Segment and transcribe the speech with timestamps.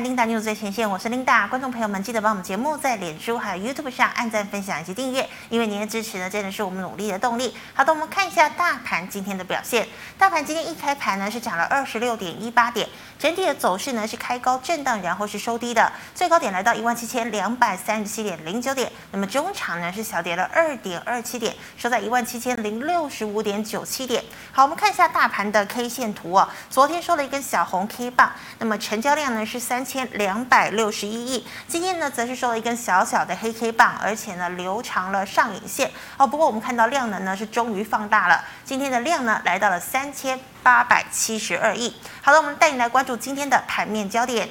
[0.00, 1.46] 琳达，news 最前线，我是琳达。
[1.46, 7.54] 观众朋友们，记得帮我们节目在脸书还有 YouTube 上按赞、分享以及订阅，因为您的支持呢，真的是我们努力的动力。
[7.74, 9.86] 好的，我们看一下大盘今天的表现。
[10.16, 12.88] 大盘今天一开盘呢，是涨了二十六点一八点，
[13.20, 18.90] 整体的走势呢是开高震荡，然后是收低的，最高点来到一万七千两百三十七点零九点。
[19.12, 24.24] 那么中场呢是小跌了二点二七点，收在一万七千零六十五点九七点。
[24.52, 26.48] 好，我们看一下大盘的 K 线图哦。
[26.70, 36.26] 昨天收了一根小红 K 棒，那么成交量呢是三千两百六十一亿，今天呢则是收了一根小小的黑 K 棒，而且呢留长了上影线哦。
[36.26, 41.94] 不过我们看到量能呢是终于放大了，今天的量呢来到了三千八百七十二亿。
[42.22, 44.48] 好了，我们带你来关注今天的盘面焦点。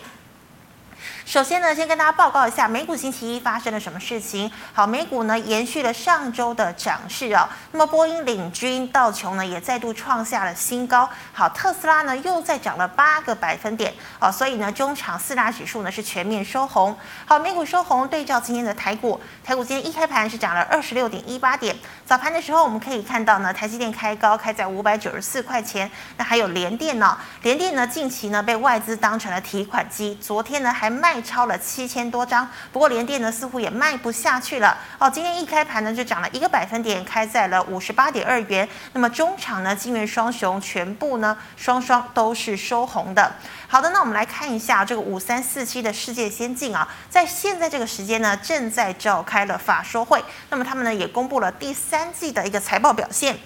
[1.29, 4.51] 首先呢，先跟大家报告一下美股星期一发生了什么事情。
[4.73, 7.47] 好，美股呢延续了上周的涨势哦。
[7.71, 11.07] 那么波音领军，道琼呢也再度创下了新高。
[11.31, 14.31] 好，特斯拉呢又再涨了八个百分点哦。
[14.31, 16.97] 所以呢，中场四大指数呢是全面收红。
[17.27, 21.75] 好，美股收红，对照今天的台股，台股今天一开盘是涨了二十六点一八点。
[22.07, 25.91] 早盘的时候我们可以看到呢，台积电开高，开在五百九十四块钱。
[26.17, 31.18] 那还有联电呢，联电呢近期呢被外资当成了提款机，昨天呢还卖。
[31.21, 35.09] 超了七千多张，不过联电呢似乎也卖不下去了哦。
[35.09, 38.67] 今天一开盘呢就涨了一个百分点，开在了五十八点二元。
[38.93, 43.35] 那么中场呢，晶圆双雄全部呢双双都是收红的。
[43.67, 53.37] 好的，那我们来看一下这个五三四七的世界先进啊，在现在这个时间呢正在召开了法说会，那么他们呢也公布了第三季的一个财报表现。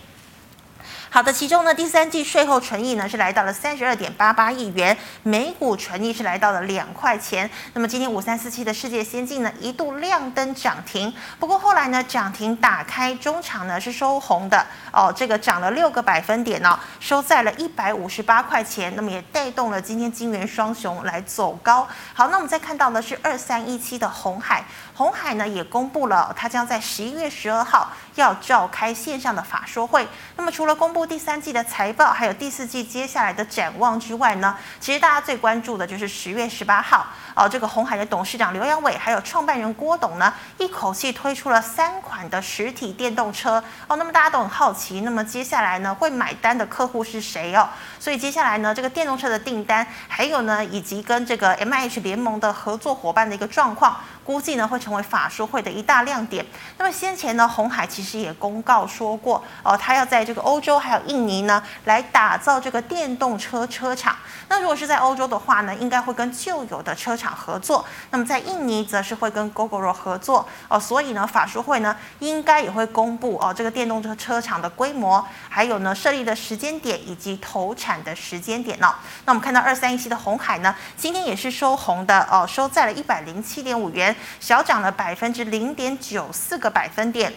[1.14, 7.47] 好的，其中呢，第三季税后纯益呢是来到了三十二点八八亿元，每股纯益是来到了两块钱。
[7.73, 18.91] 那么今天五三四七的世界先进呢一度亮灯涨停，不过后来呢涨停打开中场呢是收红的哦，这个涨了六个百分点哦，收在了一百五十八块钱。
[18.95, 21.88] 那么也带动了今天金圆双雄来走高。
[22.16, 30.07] 好，那我们再看到的是二三一七的红海，红海呢也公布了，它将在十一月十二号要召开线上的法说会。
[30.35, 37.06] 那么除了公布第三季的财报，还有第四季接下来的展望之外呢，其实大家最关注的就是十月十八号
[37.36, 43.96] 哦，这个红海的董事长刘阳伟还有创办人郭董呢，一口气推出了三款的实体电动车哦。
[43.96, 47.68] 那么大家都很好奇，那么接下来呢会买单的客户是谁哦？
[48.03, 56.46] 所以接下来呢这个电动车的订单，还有呢以及跟这个 MIH 联盟的合作伙伴的一个状况，估计呢会成为法说会的一大亮点。
[56.78, 64.18] 那么先前呢红海其实也公告说过哦，他要在这个欧洲还有印尼呢，来打造这个电动车车厂。
[64.50, 67.85] 那如果是在欧洲的话呢，应该会跟旧有的车厂合作。
[68.12, 70.78] 那么在印尼，则是会跟 Gogoro 合作哦。
[70.78, 78.96] 所以呢，法说会呢，应该也会公布哦，这个电动车车厂的规模，还有呢，设立的时间点以及投产的时间点呢。
[79.26, 87.34] 那我们看到二三一七的红海呢，今天也是收红的哦，收在了一百零七点五元，小涨了百分之零点九四个百分点。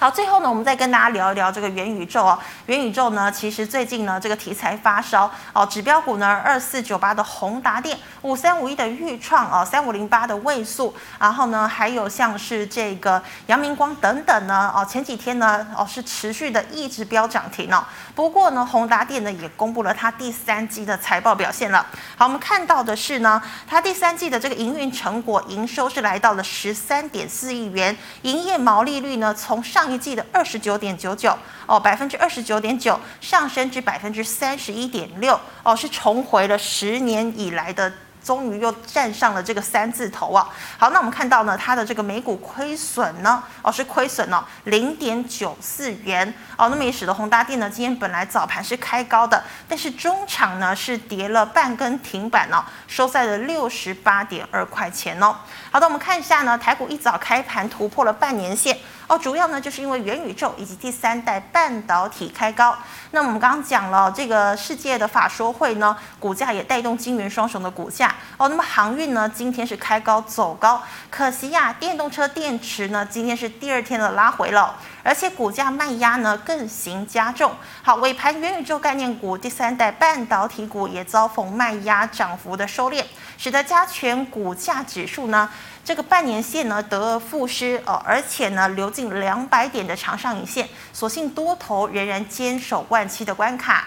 [0.00, 2.38] 好，最后呢，我们再跟大家聊一聊这个元宇宙哦。
[2.66, 5.66] 元宇宙呢，其实最近呢，这个题材发烧哦。
[5.66, 17.84] 指标股呢，二四九八的宏达电，五三五一的钰创哦，三五零八的位速，然后呢，还有像是这个阳明光等等呢哦，前几天呢哦是持续的一直飙涨停哦。
[18.14, 21.84] 不过呢，宏达电呢也公布了它第三季的财报表现了。
[22.16, 37.92] 好，我们看到的是呢，它第三季的这个营运成果，营收是来到了十三点四亿元，营业毛利率呢从上一季的二十九点九九哦，百分之二十九点九上升至百分之三十一点六哦，是重回了十年以来的。
[38.20, 40.46] 终于又站上了这个三字头啊！
[40.76, 46.26] 好，那我们看到呢，它的这个每股亏损呢，哦是亏损了，零点九四元
[46.58, 46.68] 哦。
[46.68, 55.34] 那么也使得宏达电呢，今天本来早盘是开高的，但是中场呢是跌了半根停板哦，收在了六十八点二块钱哦。
[55.70, 62.74] 好的，我们看一下呢，台股一早开盘突破了半年线哦，主要呢就是因为元宇宙以及第三代半导体开高。
[63.10, 68.14] 那我们刚刚讲了这个世界的法说会呢，股价也带动金元双雄的股价。
[68.38, 77.54] 哦，那么航运呢，今天是开高走高，可惜呀，电动车电池呢，今天是第二天的拉回了，而且股价卖压呢更形加重。
[77.82, 83.04] 好，尾盘元宇宙概念股、第三代半导体股也遭逢卖压，涨幅的收敛，
[83.36, 85.48] 使得加权股价指数呢，
[85.84, 93.86] 这个半年线呢得而复失哦，而且呢流进两百点的长上影线，所幸多头仍然坚守万七的关卡。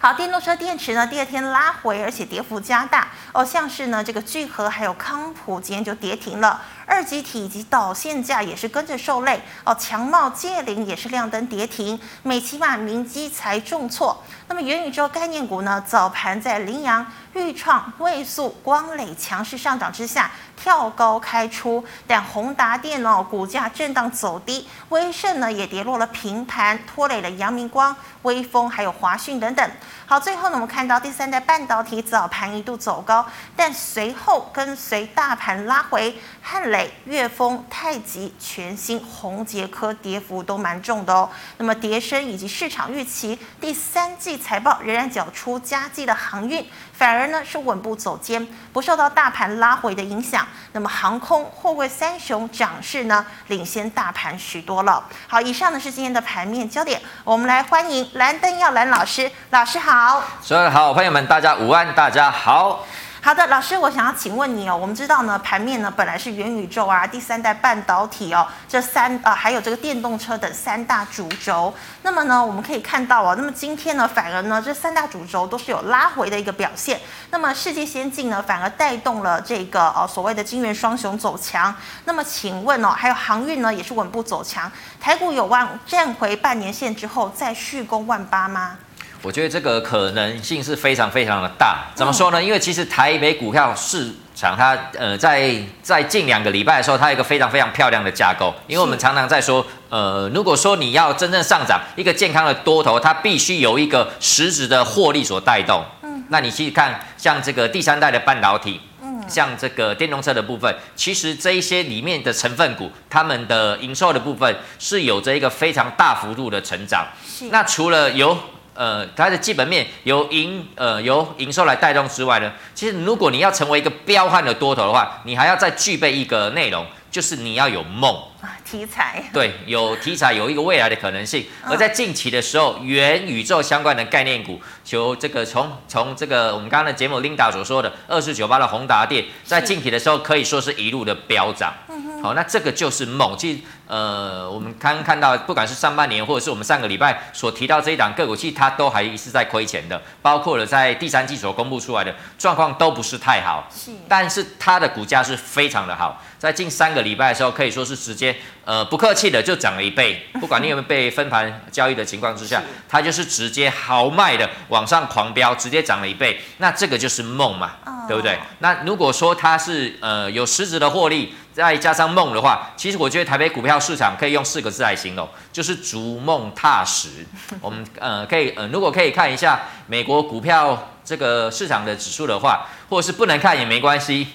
[0.00, 6.62] 好，电动车电池呢，第二天拉回，而且跌幅加大哦，像是呢这个聚合还有康普今天就跌停了。
[6.88, 9.74] 二级体以及导线架也是跟着受累哦。
[9.78, 14.24] 强茂、界霖也是亮灯跌停，美琪玛、明基才重挫。
[14.48, 15.84] 那么元宇宙概念股呢？
[15.86, 29.70] 早盘在凌阳、钰创、位速、光磊强势上涨之下，跳高开出，但宏达电哦，股价震荡走低，威盛呢也跌落了平盘，拖累了阳明光、威风还有华讯等等。
[30.06, 41.28] 好，最后呢，我们看到第三代半导体早盘一度走高，但随后跟随大盘拉回，汉磊、悦丰、太极、全新、宏杰科跌幅都蛮重的哦。
[41.56, 46.64] 那么跌升以及市场预期，第三季财报仍然缴出佳绩的航运。
[46.92, 50.46] 反而呢是稳步走坚，不受到大盘拉回的影响。
[50.72, 55.04] 那么航空、货柜三雄涨势呢领先大盘许多了。
[55.26, 57.00] 好，以上呢是今天的盘面焦点。
[57.24, 60.22] 我们来欢迎蓝灯耀蓝老师，老师好。
[60.40, 62.84] 所有的好朋友们，大家午安，大家好。
[63.20, 64.76] 好的，老师，我想要请问你哦。
[64.76, 71.74] 我们知道呢，盘面呢本来是元宇宙啊、第三代半导体哦，这三啊、呃、还有这个电动车等三大主轴。
[72.02, 77.00] 那么呢，我们可以看到哦，那么今天呢，反而呢这三大主轴都是有拉回的一个表现。
[77.30, 81.74] 那么世界先进呢，反而带动了这个呃所谓的晶圆双雄走强。
[82.04, 84.70] 那么请问哦，还有航运呢也是稳步走强。
[85.00, 88.78] 台股有望站回半年线之后再续攻万八吗？
[89.22, 91.86] 我觉得这个可能性是非常非常的大。
[91.94, 92.42] 怎么说呢？
[92.42, 98.54] 因为其实台北股票市场它呃在在近两个礼拜的时候，它有一个非常非常漂亮的架构。
[98.68, 105.84] 因为我们常常在说，呃，如果说你要真正上涨一个健康的多头，它必须有一个实质的获利所带动。
[106.02, 117.04] 嗯，那你去看像这个第三代的半导体，嗯，像这个电动车的部分，其实这一些里面的成分股，他们的营收的部分是有着一个非常大幅度的成长。
[117.26, 118.38] 是，那除了有
[118.78, 131.44] 呃，它的基本面由营呃由营收来带动之外呢，其实如果你要成为一个彪悍的多头的话，你还要再具备一个内容，就是你要有梦啊，题材对，有题材，有一个未来的可能性。
[131.64, 141.74] 而在近期的时候，元宇宙相关的概念股，求这个从从这个我们刚刚的节目 Linda 所说的二四九八的宏达电，在近期的时候可以说是一路的飙涨。
[142.22, 143.36] 好，那这个就是梦。
[143.36, 153.66] 其实，呃，我们刚刚看到，不管是上半年，或者是我们上个礼拜所提到这一档个股，其实它都还是在亏钱的，包括了在第三季所公布出来的状况都不是太好。
[153.74, 158.36] 是，但是它的股价是非常的好，在近三个礼拜的时候，可以说是直接，
[158.66, 160.22] 呃，不客气的就涨了一倍。
[160.38, 166.38] 不管你有没有被分盘交易的情况之下， 它就是直接豪迈的往上狂飙，直接涨了一倍。
[166.58, 167.72] 那这个就是梦嘛，
[168.06, 168.38] 对不对？
[168.58, 171.32] 那如果说它是呃有实质的获利。
[171.58, 177.08] 再加上梦的话，其实我觉得台北股票市场可以用四个字来形容，就是逐梦踏实。
[177.60, 184.28] 我们呃可以呃如果可以看一下美国股票这个市场的指数的话，或者是不能看也没关系。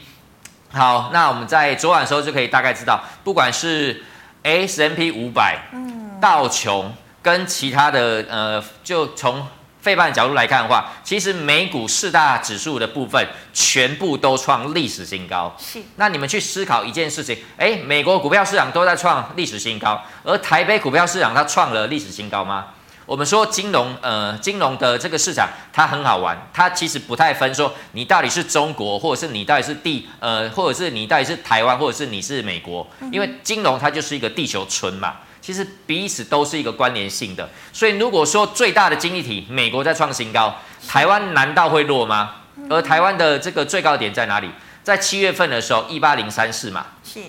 [0.73, 4.03] 好，那我们在昨晚的时候就可以大概知道，不管是
[4.43, 9.47] S M P 五百、嗯道琼跟其他的呃，就从。
[9.83, 15.53] 费半的角度来看的话，其实美股四大指数的部分全部都创历史新高。
[15.59, 22.67] 是，那你们去思考一件事情，哎，美国股票市场都在创历史新高，而台北股票市场它创了历史新高吗？
[23.05, 35.15] 我们说金融，呃，金融的这个市场它很好玩，它其实不太分说你到底是中国，或者是你到底是地，呃，或者是你到底是台湾，或者是你是美国，因为金融它就是一个地球村嘛。
[35.43, 40.55] 其实彼此都是一个关联性的，所以如果说最大的经济体美国在创新高，
[40.87, 42.35] 台湾难道会弱吗？
[42.69, 44.49] 而台湾的这个最高点在哪里？
[44.83, 46.85] 在七月份的时候，一八零三四嘛。
[47.03, 47.19] 是。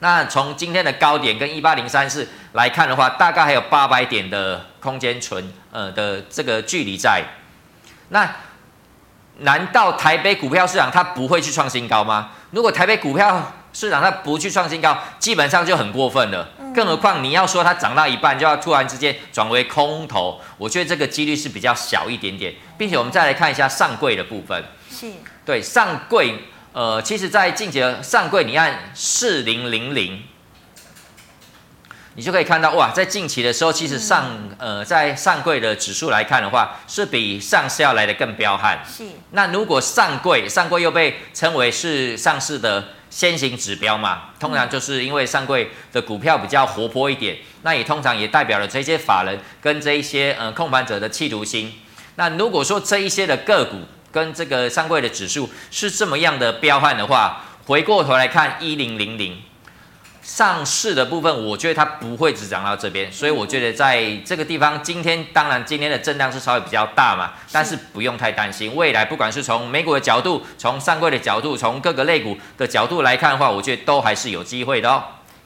[0.00, 7.24] 那从今天的高点跟一八零三四来看的话，大概还有八百点的空间存呃的这个距离在。
[8.10, 8.28] 那
[9.38, 12.32] 难道台北股票市场它不会去创新高吗？
[12.50, 16.46] 如果台北股票市场它不去创新高，基本上就很过分了。
[16.74, 22.54] 更何况你要说它涨到一半就要突然之间转为空头，我觉得这个几率是比较小一点点。
[22.78, 25.06] 并且我们再来看一下上柜的部分，是
[25.44, 26.36] 对上柜，
[26.72, 30.20] 呃，其实在近期的上柜，你按四零零零，
[32.14, 34.26] 你就可以看到哇，在近期的时候，其实上
[34.58, 38.82] 呃在上柜的指数来看的话，是比上市要来的更彪悍。
[38.86, 42.84] 是那如果上柜上柜又被称为是上市的。
[43.12, 51.74] 先行指标嘛，通常就是因为上柜的股票比较活泼一点，那也通常也代表了这些法人跟这一些呃控盘者的企图心。
[52.14, 59.42] 那如果说这一些的个股跟这个上柜的指数是这么样的彪悍的话，回过头来看一零零零，
[60.22, 75.02] 上市的部分，我觉得它不会只涨到这边，所以我觉得在这个地方，今天当然今天的震荡是稍微比较大嘛，但是不用太担心，未来不管是从美股的角度，从上柜的角度，从各个类股的角度来看的话，我觉得都还是有机会的哦。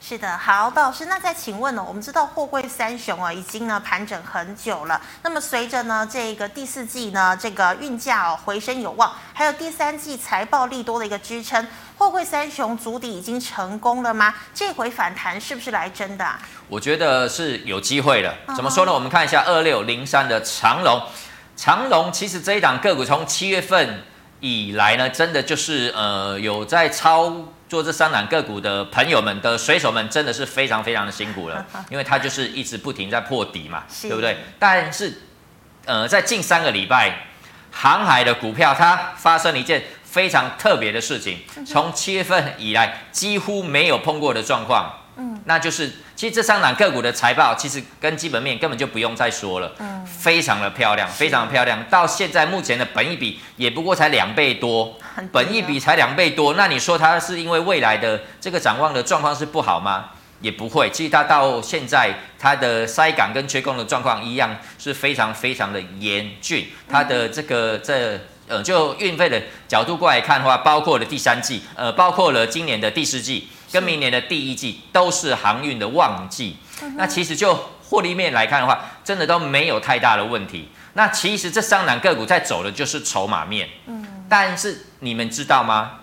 [0.09, 1.83] 是的，好，老师，那再请问呢？
[1.85, 5.01] 我们知道货柜三雄啊，已经呢盘整很久了。
[5.21, 14.33] 那么随着呢这个第四季呢这个运价哦回升有望，还有第三季财报利多的一个支撑，货柜三雄足底已经成功了吗？
[14.53, 16.39] 这回反弹是不是来真的啊？
[16.69, 18.33] 我觉得是有机会的。
[18.55, 18.93] 怎么说呢？
[18.93, 21.01] 我们看一下二六零三的长龙，
[21.57, 24.05] 长龙其实这一档个股从七月份
[24.39, 27.33] 以来呢，真的就是呃有在超。
[27.69, 34.37] 做这三档个股的朋友们的水手们真的是非常非常的辛苦了， 因为他就是一直不停在破底嘛， 对不对？
[34.57, 35.21] 但是，
[35.85, 37.27] 呃，在近三个礼拜，
[37.71, 45.01] 航海的股票它发生了一件非常特别的事情，从七月份以来几乎没有碰过的状况。
[45.17, 51.83] 嗯，那就是其实这三档个股的财报，其实跟基本面根本就不用再说了，嗯，非常的漂亮，非常的漂亮。
[51.91, 54.97] 到现在目前的本益比也不过才两倍多，
[55.31, 60.05] 本益比才两倍多，那你说它是因为未来的这个展望的状况是不好吗？
[60.41, 73.49] 也不会，其实它到现在它的塞港跟缺工的状况一样是非常非常的严峻，它的这个这呃就运费的角度过来看的话，包括了第三季，呃，包括了今年的第四季。
[73.77, 76.57] 跟明年的第一季都是航运的旺季，
[76.95, 77.53] 那其实就
[77.87, 80.69] 获利面来看的话，真的都没有太大的问题。
[80.93, 83.69] 那其实这三档个股在走的就是筹码面，
[84.27, 85.99] 但是你们知道吗？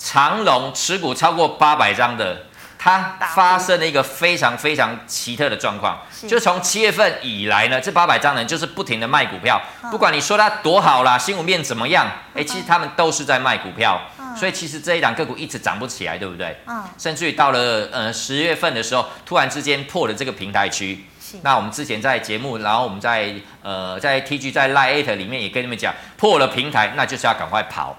[0.00, 2.46] 长龙持股超过八百张的。
[2.84, 14.00] 它发生了一个非常非常奇特的状况，就从七月份以来呢，这八百张人就是不停的卖股票，不管你说它多好啦，新闻面怎么样，哎，其实他们都是在卖股票，
[14.36, 16.56] 所以其实这一档个股一直涨不起来，对不对？
[16.98, 21.06] 甚至于到了呃十月份的时候，突然之间破了这个平台区，
[21.42, 27.96] 那我们之前在节目，然后我们在呃在 TG 在 Lite 里面也跟你们讲，破了平台，那就是要赶快跑，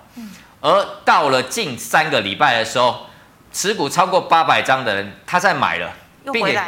[0.60, 3.08] 而到了近三个礼拜的时候。
[3.54, 5.90] 持股超过八百张的人，他在买了，
[6.34, 6.60] 并且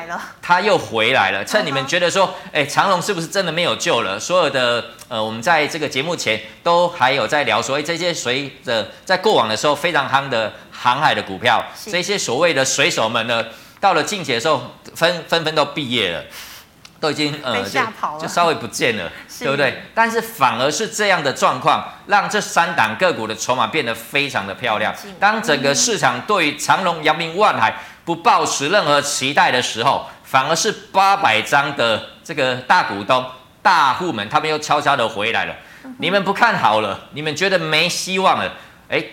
[0.41, 1.43] 他又回来了。
[1.43, 4.19] 趁你们觉得说，哎，长隆是不是真的没有救了？
[4.19, 13.43] 所有的呃，我们在这个节目前都还有在聊说，哎，这些随着在过往的时候非常夯的航海的股票，这些所谓的水手们呢，
[13.79, 14.61] 到了近期的时候，
[14.93, 16.23] 纷纷纷都毕业了。
[17.05, 17.79] 都已经呃就
[18.19, 19.83] 就稍微不见了， 对不对？
[19.93, 24.91] 但是反而是这样的状况，让这三档个股的筹码变得非常的漂亮。
[25.19, 33.23] 当整个市场对于长隆、阳明、万海不抱持任何期待的时候，反而是八百张的这个大股东、
[33.61, 35.55] 大户们，他们又悄悄的回来了。
[35.99, 38.51] 你们不看好了，你们觉得没希望了，
[38.89, 39.03] 哎。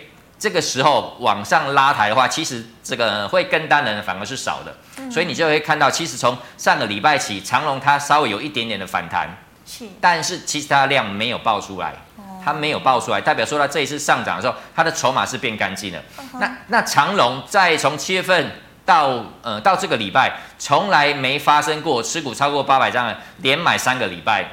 [0.43, 11.93] 这个时候往上拉抬的话，其实这个会跟单的人反而是少的，嗯、所以你就会看到，其实从上个礼拜起，长隆它稍微有一点点的反弹，是，但是其实它的量没有爆出来，
[12.43, 15.99] 它没有爆出来，代表说它这一次上涨的时候，它的筹码是变干净了。
[16.19, 18.51] 嗯、那那长隆在从七月份
[18.83, 24.45] 到呃到这个礼拜，从来没发生过持股超过八百张的连买三个礼拜，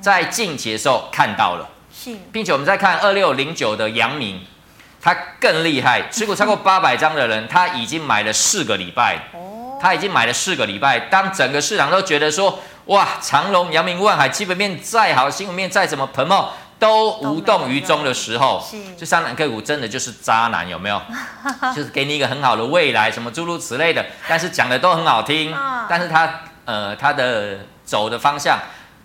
[0.00, 4.40] 在近期的时候看到了，是，并且我们再看二六零九的阳明。
[5.02, 9.18] 他更厉害，持股超过 八百张的人，他已经买了四个礼拜。
[9.80, 11.00] 他已经买了四个礼拜。
[11.10, 18.64] 当整个市场都觉得说，哇，长隆、阳明、万海基本面再好，新闻面再怎么喷冒，都无动于衷的时候，
[18.96, 21.02] 这三档个股真的就是渣男，有没有？
[21.74, 25.52] 就是给你一个很好的未来，什么诸如此类的，但是讲的都很好听，
[25.88, 28.56] 但是他呃他的走的方向，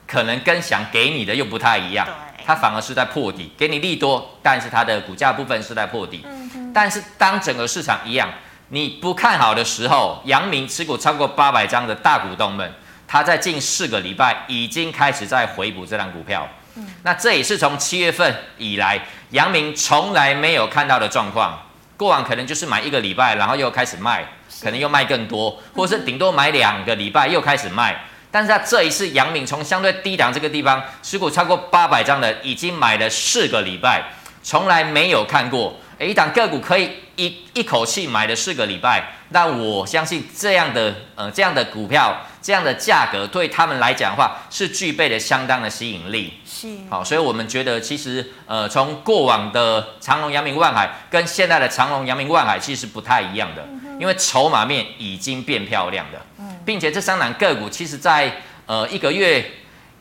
[0.06, 2.08] 可能跟想给你的又不太一样。
[2.48, 6.22] 它反而是在破底，给你利多，但是它的股价部分是在破底。
[6.24, 8.30] 嗯、哼但是当整个市场一样，
[8.70, 12.74] 你不看好的时候，阳明持股超过八百张的大股东们，
[13.06, 16.48] 他在近四个礼拜已经开始在回补这张股票。
[16.76, 18.98] 嗯、那这也是从七月份以来，
[19.32, 21.62] 阳明从来没有看到的状况。
[21.98, 24.24] 过往可能就是买一个礼拜，然后又开始卖，
[24.64, 28.06] 可能又卖更多，或是顶多买两个礼拜又开始卖。
[28.30, 34.04] 但是他这一次，杨敏从相对低档这个地方，持股超过八百张的，已经买了四个礼拜，
[34.44, 42.16] 从来没有看过，一档个股可以一一口气买了四个礼拜，那我相信这样的呃这样的股票，
[42.48, 46.32] 这样的价格对他们来讲的话，是具备了相当的吸引力。
[46.46, 53.68] 是，好，所以我们觉得其实呃从过往的长隆、阳明、万海跟现在的长隆、阳明、万海其实不太一样的，
[54.00, 56.48] 因为筹码面已经变漂亮了。
[56.64, 59.46] 并且这三档个股，其实在呃一个月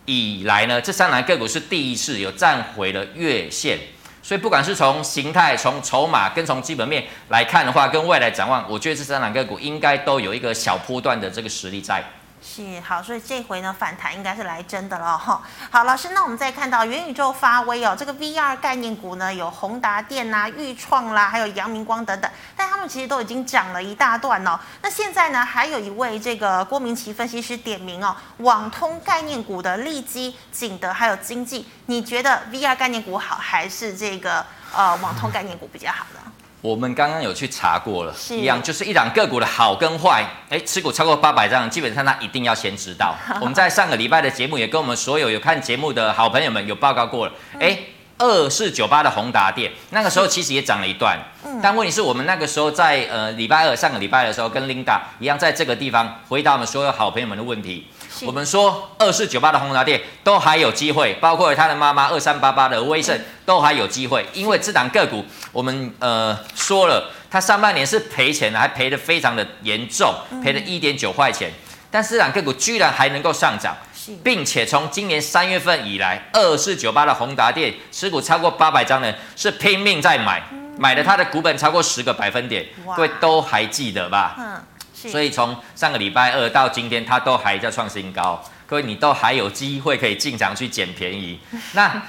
[0.05, 3.77] 以来呢，这三档个股是第一次有站回了月线，
[4.23, 12.05] 所以不管是从形态、从筹码跟从基本面来看的话，跟未来展望，我觉得这三档个股应该都有一个小波段的这个实力在。
[12.49, 15.43] 是好，所以这回呢反弹应该是来真的了哈。
[15.69, 24.59] 好，老师，那我们再看到元宇宙发威哦，这个 VR 概念股呢有宏达电呐、钰创啦，还有阳明光等等，但他们其实都已经涨了一大段哦。
[24.81, 36.21] 那现在呢，还有一位这个郭明錤分析师点名哦，网通概念股的利基、景德还有经济，你觉得 VR 概念股好还是这个呃网通概念股比较好呢？
[36.67, 43.15] 我们刚刚有去查过了，一样就是一档个股的好跟坏，哎，持股超过八百张，基本上他一定要先知道。
[43.41, 47.79] 我们在上个礼拜的节目也跟我们所有有看节目的好朋友们有报告过了，哎，
[48.19, 51.17] 二四九八的宏达电，那个时候其实也涨了一段，
[51.63, 57.87] 但问题是我们那个时候在呃礼拜二上个礼拜的时候跟 Linda 一样，在这个地方回答我们所有好朋友们的问题。
[58.25, 71.51] 我们说二四九八的宏达电都还有机会，包括他的妈妈二三八八的威盛都还有机会，因为这档个股我们呃说了，它上半年是赔钱的，还赔的非常的严重，赔了一点九块钱，
[71.91, 73.77] 但是这档个股居然还能够上涨，
[74.23, 80.43] 并且从今年三月份以来，二四九八的宏达电持股超过八百张的人是拼命在买，
[80.79, 82.65] 买了它的股本超过十个百分点，
[82.97, 84.63] 各位都还记得吧？
[85.09, 88.43] 所以从上个礼拜二到今天，它都还在创新高。
[88.67, 91.39] 各位，你都还有机会可以进场去捡便宜。
[91.75, 92.03] 那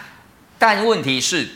[0.58, 1.48] 但问题是，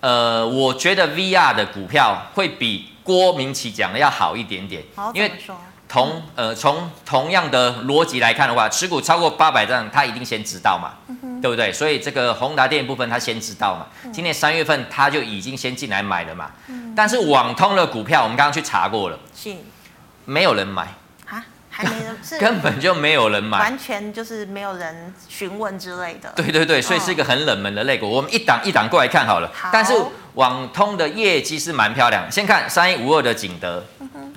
[0.00, 4.84] 呃，我觉得 VR 的股票会比郭明奇讲的要好一点点。
[5.14, 5.32] 因为
[5.88, 10.92] 同呃从同样的逻辑来看的话，持股超过八百张，他一定先知道嘛，
[11.42, 11.72] 对不对？
[11.72, 13.86] 所以这个宏达电部分他先知道嘛。
[14.12, 16.52] 今年三月份他就已经先进来买了嘛。
[16.94, 19.18] 但是网通的股票，我们刚刚去查过了。
[20.24, 20.94] 没有人买
[21.28, 26.32] 啊，还没人，是 根本就没有人买，完全就是没有人询问之类的。
[26.36, 28.06] 对对对，所以是一个很冷门的类股。
[28.06, 29.50] 哦、我们一档一档过来看好了。
[29.54, 29.70] 好。
[29.72, 29.92] 但是
[30.34, 32.30] 网通的业绩是蛮漂亮。
[32.30, 34.32] 先看三一五二的景德，嗯、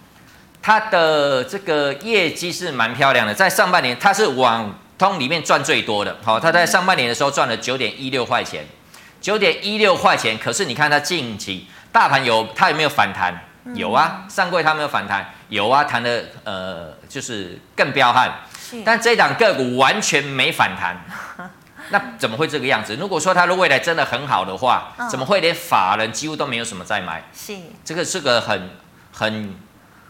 [0.62, 3.34] 它的这个业绩是蛮漂亮的。
[3.34, 6.18] 在上半年，它是网通里面赚最多的。
[6.24, 8.66] 好，它在上半年的时候赚了九点一六块钱，
[9.22, 10.38] 九点一六块钱。
[10.38, 13.34] 可是你看它近期大盘有它有没有反弹？
[13.76, 15.34] 有啊，上柜它有没有反弹？
[15.50, 18.30] 有啊，弹的呃就是更彪悍，
[18.60, 20.98] 是但这档个股完全没反弹，
[21.90, 22.96] 那怎么会这个样子？
[22.96, 27.24] 如果说它的未来真的很好的话，嗯、怎么会连法人几乎都没有什么在买？
[27.34, 27.56] 是
[27.86, 28.70] 这个是个很
[29.12, 29.56] 很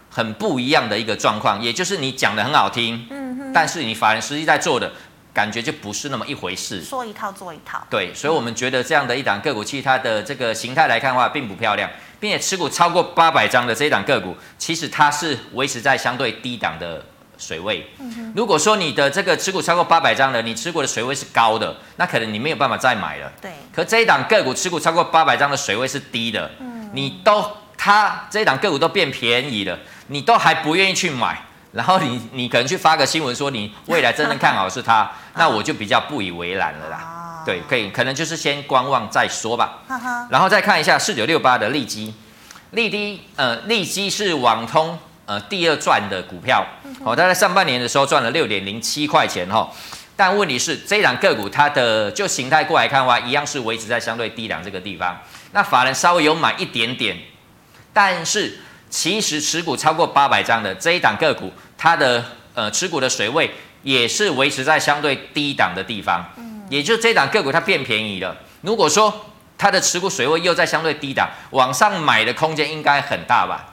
[0.10, 4.92] 很不一样的一个状况，也就是你讲的很好听，嗯、哼但是你法人实际在做的
[5.34, 7.86] 感觉就不是那么一回事，说一套做一套。
[7.90, 11.90] 对，所以我们觉得这样的一档个股，其实它的这个形态来看的话，并不漂亮。
[12.24, 17.04] 并且持股超过八百张的这一档个股，其实它是维持在相对低档的
[17.38, 17.86] 水位。
[18.34, 23.30] 如果说你的这个持股超过八百张的，你持股的水位是高的，那可能你没有办法再买了。
[23.42, 23.52] 对。
[23.76, 26.50] 可这一档个股持股超过八百张的水位是低的，
[26.94, 27.46] 你都
[27.78, 31.38] 它这一档个股都变便宜了，你都还不愿意去买，
[31.74, 37.13] 然后你你可能去发个新闻说你未来真正看好是它， 那我就比较不以为然了啦。
[37.46, 39.80] 对，可以，可能就是先观望再说吧。
[39.88, 42.14] 哈哈，然后再看一下四九六八的利基，
[42.72, 46.66] 利基呃，利基是网通呃第二赚的股票，
[47.04, 49.70] 哦，它在上半年的时候赚了六点零七块钱哈。
[50.16, 55.20] 但问题是这一档个股它的就形态过来看的话，一样是维持在相对低档这个地方。
[55.54, 57.18] 那法人稍微有买一点点，
[57.92, 58.60] 但是
[58.92, 63.50] 其实持股超过八百张的这一档个股，它的呃持股的水位
[63.82, 66.24] 也是维持在相对低档的地方。
[66.74, 68.36] 也就这档个股它变便宜了。
[68.62, 69.14] 如果说
[69.60, 73.68] 它的持股水位又在相对低档，往上买的空间应该很大吧，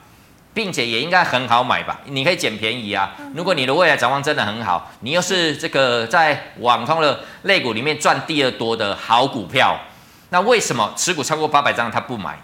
[0.53, 2.01] 并且也应该很好买吧。
[2.05, 3.15] 你可以捡便宜啊。
[3.33, 9.79] 如果你的未来展望真的很好，你又是这个在网通的类股里面赚第二多的好股票，
[10.29, 12.37] 那为什么持股超过八百张它不买？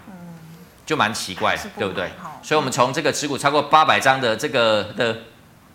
[0.84, 2.10] 就蛮奇怪的，对不对？
[2.42, 5.16] 所以，我们从这个持股超过八百张的这个的。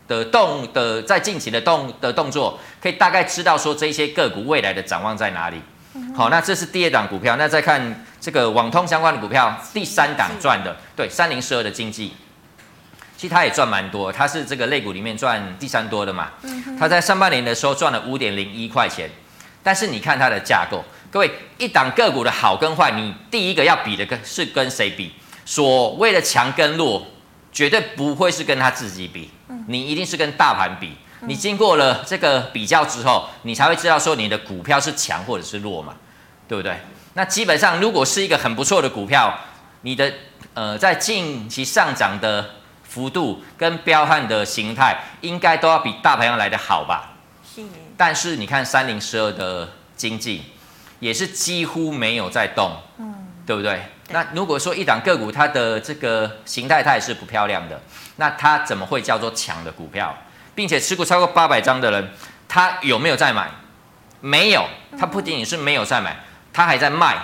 [0.07, 5.61] 的动的在近期的动的动作，可以大概知道说这些个股未来的展望在哪里。
[6.15, 7.35] 好，那这是第二档股票。
[7.37, 12.13] 那再看这个网通相关的股票，第三档赚的，对，三零四二的经济，
[13.15, 16.31] 其实它也赚蛮多，它是这个类股里面赚第三多的嘛。
[16.79, 19.09] 它在上半年的时候赚了五点零一块钱，
[19.61, 25.13] 但是你看它的架构，各位一档个股的好跟坏，你第一个要比的跟是跟谁比？
[25.45, 27.05] 所谓的强跟弱。
[27.53, 29.29] 绝对不会是跟他自己比，
[29.67, 30.97] 你一定是跟大盘比。
[31.21, 35.93] 你经过了这个比较之后，你才会知道说你的股票是强或者是弱嘛，
[36.49, 36.77] 对不对？
[37.13, 39.33] 那基本上如果是一个很不错的股票，
[39.83, 40.11] 你的
[40.53, 47.13] 呃在近期上涨的幅度跟彪悍的形态，应该都要比大盘要来的好吧？
[47.55, 47.61] 是。
[47.95, 50.41] 但是你看三零四二的经济，
[50.99, 52.77] 也是几乎没有在动。
[52.97, 53.22] 嗯。
[53.45, 53.73] 对不对？
[53.73, 53.81] 对，
[54.13, 57.79] 那如果说一档个股它的这个形态它也是不漂亮的，
[58.17, 60.15] 那它怎么会叫做强的股票？
[60.55, 62.11] 并且持股超过八百张的人，
[62.47, 63.49] 他有没有在买？
[64.21, 64.67] 没有，
[64.99, 66.15] 他不仅仅是没有在买，
[66.53, 67.17] 他还在卖，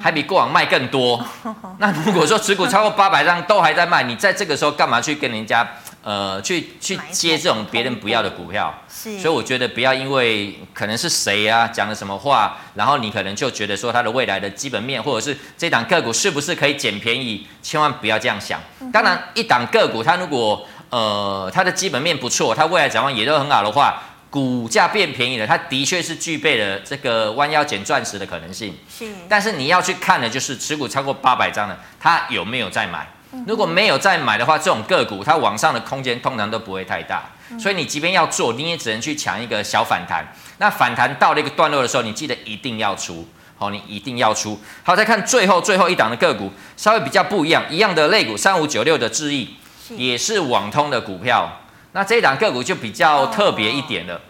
[0.00, 1.24] 还比过往卖更多。
[1.78, 5.66] 那如果说持股超过八百张都还在卖，你在这个时候干嘛去跟人家？
[6.04, 18.60] 呃，去去接这种别人不要的股票，是，所以我觉得不要因为可能是谁啊讲了什么话，然后你可能就觉得说它的未来的基本面，或者是这档个股是不是可以捡便宜，千万不要这样想。
[18.92, 24.02] 当然，一档个股它如果呃它的基本面不错，它未来展望也都很好的话，
[24.34, 28.76] 股价变便宜了，它的确是具备了这个弯腰捡钻石的可能性。
[28.90, 33.06] 是，但是你要去看的就是持股超过八百张的，它有没有在买。
[33.46, 40.26] 如果没有再买的话，这种个股它往上的空间通常都不会太大，所以你即便要做，你也只能去抢一个小反弹。
[40.58, 44.60] 那反弹到了一个段落的时候，你记得一定要出，好，你一定要出。
[44.82, 49.54] 好，再看最后最后一档的个股，稍微比较不一样，一样的类股三五九六的智易，
[49.90, 51.60] 也是网通的股票。
[51.94, 54.20] 那这一档个股就比较特别一点了。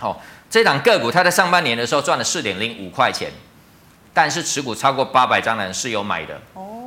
[0.00, 0.16] 哦，
[0.48, 3.30] 这档个股它在上半年的时候赚了四点零五块钱，
[4.14, 6.40] 但是持股超过八百张的人是有买的。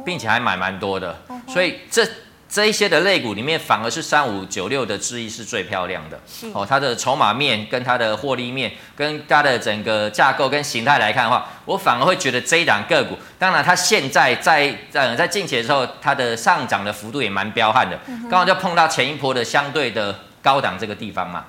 [0.06, 2.08] 并且还买蛮多的，所以这
[2.47, 6.19] 这一些的类股里面，反而是三五九六的智易是最漂亮的。
[6.53, 21.43] 哦，它的筹码面跟它的获利面，跟它的整个架构跟形态来看的话，我反而会觉得这一档个股，当然它现在在呃在近期的时候，它的上涨的幅度也蛮彪悍的，刚好就碰到前一波的相对的高档这个地方嘛。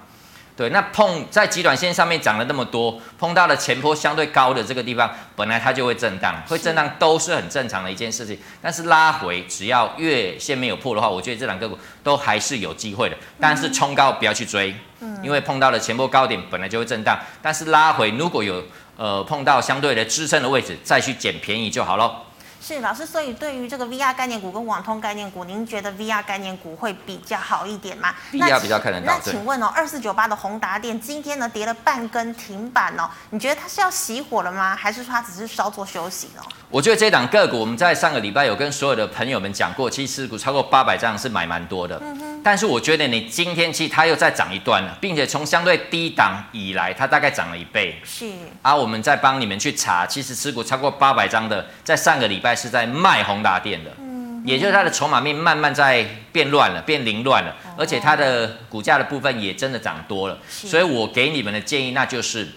[0.56, 8.38] 对，那碰在极短线上面涨了那么多，碰到了前波相对高的这个地方，本来它就会震荡，会震荡都是很正常的一件事情。
[8.62, 13.16] 但是拉回，只要月线没有破的话，我觉得这两个股都还是有机会的。
[13.38, 14.74] 但是冲高不要去追，
[15.22, 17.18] 因为碰到了前波高点，本来就会震荡。
[17.42, 18.64] 但是拉回如果有
[18.96, 22.16] 呃碰到相对的支撑的位置，再去捡便宜就好喽。
[22.60, 29.06] 是老师，所以对于这个 VR 概念股跟网通概念股，您觉得 VR 概念股会比较好一点吗？VR 比较看得到。
[29.06, 34.74] 那请问哦，二四九八的宏达电今天呢跌了半根停板哦，你觉得它是要熄火了吗？
[34.74, 36.42] 还是说它只是稍作休息呢？
[36.68, 42.00] 我觉得这档个股我们在上个礼拜有跟所有的朋友们讲过，其实持股超过八百张是买蛮多的。
[42.02, 42.35] 嗯哼。
[42.46, 48.00] 但是我觉得你今天其实它又再涨一段了，并且从相对低档以来，它大概涨了一倍。
[48.04, 48.24] 是。
[48.62, 52.54] 啊，我们再帮你们去查，其实持股超过八百张的，在上个礼拜。
[52.54, 62.48] 是在卖宏达电的，嗯，也就是它的筹码面慢慢在变乱了，变凌乱了，而且它的股价的部分也真的涨多了，所以我给你们的建议，那就是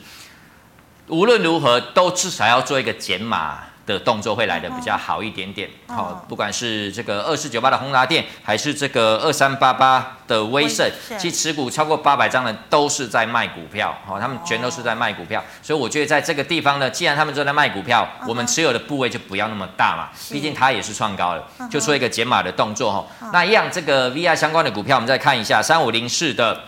[1.08, 3.64] 无论如何都至少要做一个减码。
[3.90, 23.32] 的动作会来的比较好一点点，好，不管是这个二四九八的宏达电，还是这个二三八八的威盛，其实持股超过八百张的都是在卖股票，好，他们全都是在卖股票，所以我觉得在这个地方呢，既然他们都在卖股票，我们持有的部位就不要那么大嘛，毕竟它也是创高了，就做一个减码的动作哈。
[23.34, 26.66] 那一样这个 VR 相关的股票，我们再看一下三五零四的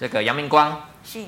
[0.00, 1.20] 这个阳明光，是，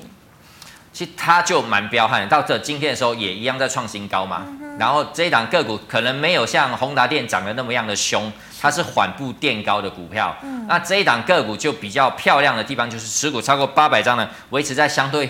[0.95, 4.47] 其实它就蛮彪悍的，到这今天的时候也一样在创新高嘛。
[4.79, 8.31] 然后这一档个股可能没有像宏达电涨得那么样的凶，
[8.61, 10.33] 它是缓步垫高的股票。
[10.41, 15.29] 嗯，那这一档个股就比较漂亮的地方就是持股超过八百张呢，维持在相对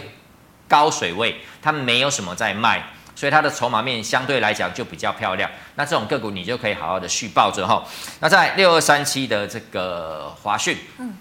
[0.68, 2.84] 高水位，它没有什么在卖，
[3.16, 5.50] 所以它的筹码面相对来讲就比较漂亮。
[5.74, 7.84] 那这种个股你就可以好好的续抱着哈。
[8.20, 11.12] 那在六二三七的这个华讯，嗯。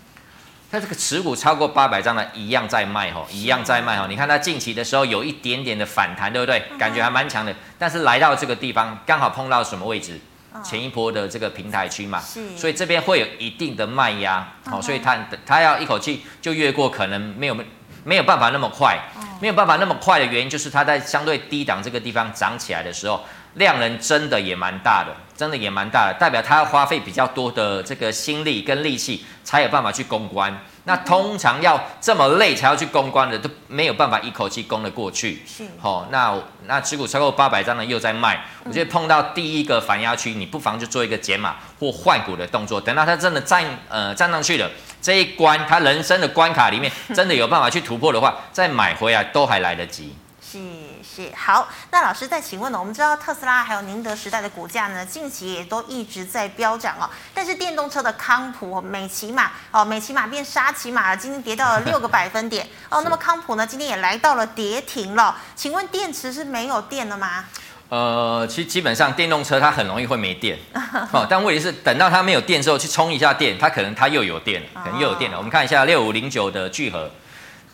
[0.75, 4.09] 它这个持股超过八百张的，一样在卖吼，一样在卖吼。
[4.09, 6.61] 你看它近期的时候有一点点的反弹，对不对？
[6.77, 7.55] 感觉还蛮强的。
[7.79, 10.19] 但是来到这个地方，刚好碰到什么位置？
[10.65, 12.21] 前一波的这个平台区嘛，
[12.57, 14.53] 所以这边会有一定的卖压。
[14.65, 17.57] 好，所以它它要一口气就越过，可能没有
[18.05, 18.99] 没有办法那么快，
[19.41, 30.57] 没有办法那么快的原因就是它在相对低档这个地方涨起来的时候，量能真的也蛮大的，真的也蛮大的，代表它要花费比较多的这个心力跟力气，才有办法去攻关。
[30.87, 35.43] 那通常要这么累才要去攻关的，都没有办法一口气攻得过去。
[35.47, 36.35] 是，好，那
[36.67, 44.71] 那持股超过八百张的又在卖，我觉得碰到第一个反压区，你不妨就做一个减码或换股的动作，等到它真的站呃站上去了，
[45.05, 50.17] 这一关他人生的关卡里面 真的有办法去突破的话，再买回来都还来得及。
[50.41, 50.59] 是
[51.03, 52.79] 是好，那老师再请问呢？
[52.79, 57.11] 我们知道特斯拉还有宁德时代的股价呢，近期也都一直在飙涨哦。
[57.35, 63.03] 但是电动车的康普、美骑马哦，美骑马变沙琪玛了，今天跌到了 六个百分点哦。
[63.03, 65.37] 那么康普呢，今天也来到了跌停了。
[65.55, 67.45] 请问电池是没有电了吗？
[67.95, 70.59] 呃，其实基本上电动车它很容易会没电
[71.15, 75.37] 哦，但问题是等到它没有电之后去充一下电，它可能它又有电了，可能又有电了。
[75.37, 77.09] 我们看一下六五零九的聚合。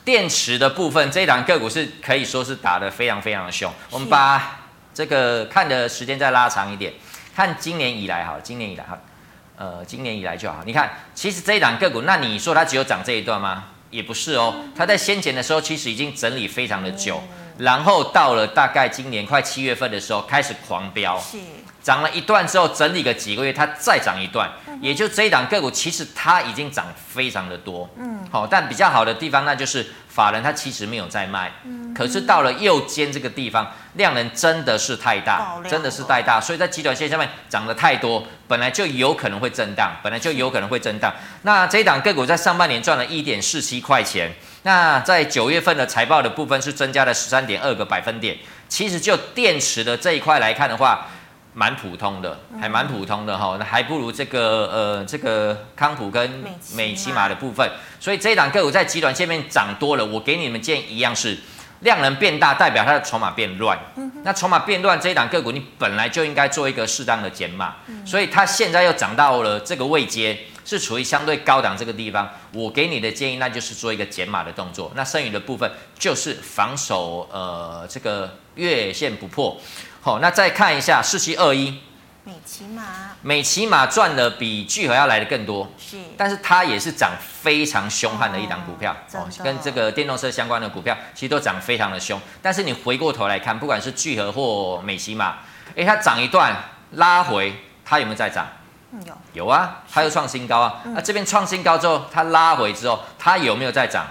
[0.04, 3.72] 电池的部分，这一档个股是可以说是打得非常非常的凶。
[3.90, 4.60] 我们把
[4.92, 6.92] 这个看的时间再拉长一点，
[7.34, 8.98] 看今年以来哈，今年以来哈，
[9.56, 10.58] 呃，今年以来就好。
[10.66, 13.64] 你看，其实这一档个股，那你说它只有涨这一段吗？
[13.90, 17.22] 也不是哦，它在先前的时候其实已经整理非常的久，
[17.60, 21.18] 然后到了大概今年快七月份的时候开始狂飙。
[21.18, 21.38] 是。
[21.82, 24.46] 涨了一段之后，整理个几个月，它再涨一段，
[24.82, 41.10] 也就这一档个股，其实它已经涨非常的多，嗯，好，但比较好的地方，那就是法人他其实没有在卖，嗯，可是到了右肩这个地方，量能真的是太大，真的是太大，所以在极短线上面涨得太多，本来就有可能会震荡，本来就有可能会震荡。
[41.42, 44.30] 那这一档个股在上半年赚了一点四七块钱，
[44.62, 48.36] 那在九月份的财报的部分是增加了十三点二个百分点，
[48.68, 51.06] 其实就电池的这一块来看的话。
[51.52, 56.44] 蛮普通的，还蛮普通的哈，那还不如这个呃这个康普跟
[56.76, 57.68] 美琪马的部分，
[57.98, 61.36] 所以这一档个股在极短线面涨多了，我给你们建议一样是
[61.80, 63.76] 量能变大，代表它的筹码变乱。
[64.22, 67.74] 那筹码变乱，这一档个股你本来就应该做一个适当的减码，
[68.06, 79.60] 所以它现在又涨到了这个位阶，是处于相对高档这个地方，我给你的建议那就是做一个减码的动作，那剩余的部分就是防守呃这个月线不破。
[80.00, 81.78] 好，那再看一下四七二一，
[82.24, 82.82] 美琪玛，
[83.22, 95.38] 美琪玛赚的比聚合要来的更多，是，但是它也是涨非常凶悍的一档股票，哦，跟这个电动车相关的股票其实都涨非常的凶，但是你回过头来看，不管是聚合或美琪玛，
[95.74, 96.56] 诶，它涨一段
[96.92, 97.52] 拉回，
[97.84, 98.46] 它有没有再涨？
[99.06, 104.06] 有，有啊，它又创新高啊，那这边创新高之后，它拉回之后，它有没有再涨？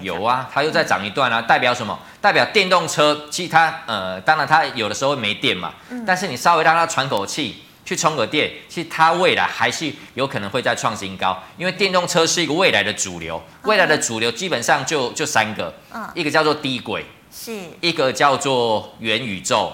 [0.00, 1.96] 有啊，它又再涨一段啊，代表什么？
[2.20, 5.72] 代表电动车，其实它呃，当然它有的时候会没电嘛，
[6.04, 15.72] 但是你稍微让它喘口气，去充个电，其实它未来还是有可能会再创新高，因为电动车是一个未来的主流，未来的主流基本上就就三个，
[16.14, 19.72] 一个叫做低轨，是，一个叫做元宇宙，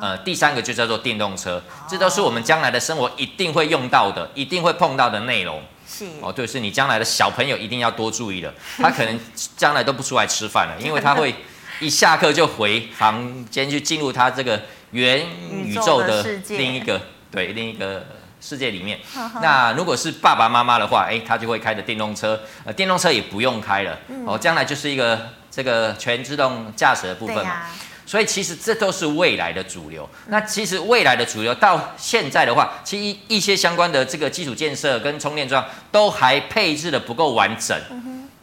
[0.00, 5.62] 呃，第三个就叫做电动车，这都是我们将来的生活一定会用到的，一定会碰到的内容。
[5.86, 6.06] 是。
[6.20, 9.18] 哦，对，是你将来的小朋友一定要多注意的， 他可能
[9.56, 11.34] 将来都不出来吃饭了， 因为他会
[11.80, 15.24] 一下课就回房间去进入他这个元
[15.64, 18.04] 宇宙的另一个对另一个
[18.40, 18.98] 世界里面。
[19.40, 27.62] 那如果是爸爸妈妈的话，哎，他就会开着电动车，呃，电动车也不用开了，哦，将来就是一个这个全自动驾驶的部分嘛。
[28.06, 30.08] 所以其实这都是未来的主流。
[30.28, 37.78] 那其实未来的主流到现在的话，其实一一些相关的这个基础建设跟充电桩都还配置的不够完整。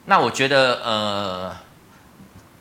[0.06, 1.56] 那我觉得呃，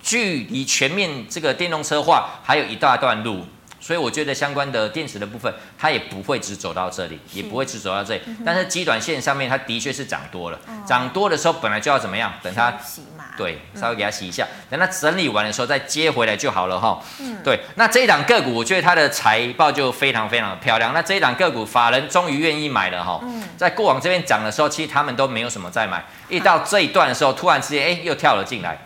[0.03, 3.45] 距离全面这个电动车化还有一大段路。
[3.85, 8.23] 所以我觉得相关的电池的部分，它也不会只走到这里，也不会只走到这里。
[8.43, 10.59] 但是极短线上面，它的确是涨多了。
[10.87, 12.33] 涨多的时候，本来就要怎么样？
[12.43, 16.99] 等它洗嘛，对，稍微给它洗一下，等它整理完的时候再接回来就好了哈。
[17.19, 17.61] 嗯，对。
[17.75, 20.95] 那这一档个股，我觉得它的财报就非常非常的漂亮。
[20.95, 23.21] 那这一档个股，法人终于愿意买了哈。
[23.23, 28.79] 嗯在过往这边涨的时候，其实他们都没有什么在买，一到这一段的时候，突然之间，哎，又跳了进来。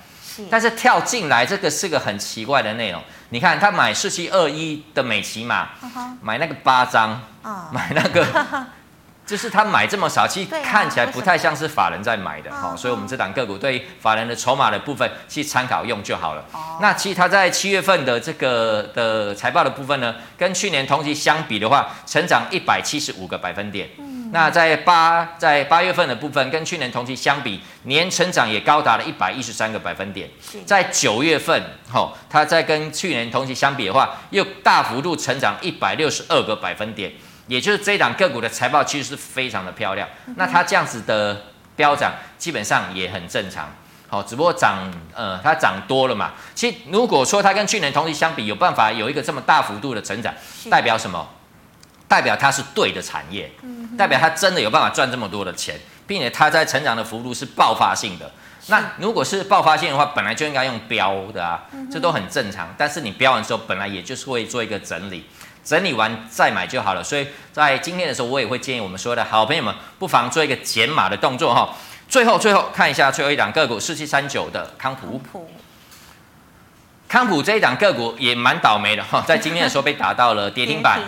[0.48, 3.02] 但是跳进来，这个是个很奇怪的内容。
[3.30, 5.68] 你看，他买四七二一的美琪玛，
[6.22, 7.20] 买那个八张，
[7.70, 8.26] 买那个，
[9.26, 12.74] 就是他买这么少，其实看起来不太像是法人在买的哈。
[12.74, 16.42] 所以，我们这档个股对于法人的筹码的部分去参考用就好了。
[16.80, 23.90] 那其实他在七月份的这个的财报的部分呢，跟去年同期相比的话，成长一百七十五个百分点。
[24.30, 30.28] 那在八在八月份的部分，跟去年同期相比，年成长也高达了一百一十三个百分点。
[30.66, 37.12] 在九月份，吼，它在跟去年同期相比的话，又大幅度成长一百六十二个百分点。
[37.46, 40.06] 也就是这档个股的财报其实是非常的漂亮。
[40.36, 43.74] 那它这样子的飙涨，基本上也很正常。
[44.06, 46.32] 好，只不过涨，呃，它涨多了嘛。
[46.54, 50.34] 其实如果说它跟去年同期相比，有办法有一个这么大幅度的成长，
[50.70, 51.26] 代表什么？
[52.08, 53.52] 代表它是对的产业，
[53.96, 58.30] 代表它真的有办法赚这么多的钱，并且它在成长的幅度是爆发性的。
[58.68, 62.74] 那如果是爆发性的话，本来就应该用标的啊，这都很正常。
[62.76, 65.26] 但是你标完之后，本来也就是会做一个整理，
[65.64, 67.02] 整理完再买就好了。
[67.02, 71.74] 所以在今天的时候，我也会建议我们所有的好朋友们，不妨做一个减码的动作哈。
[72.08, 75.20] 最后，最后看一下最后一档个股四七三九的康普。
[77.08, 81.00] 康普这一档个股也蛮倒霉的哈，在今天的时候被打到了 跌停板，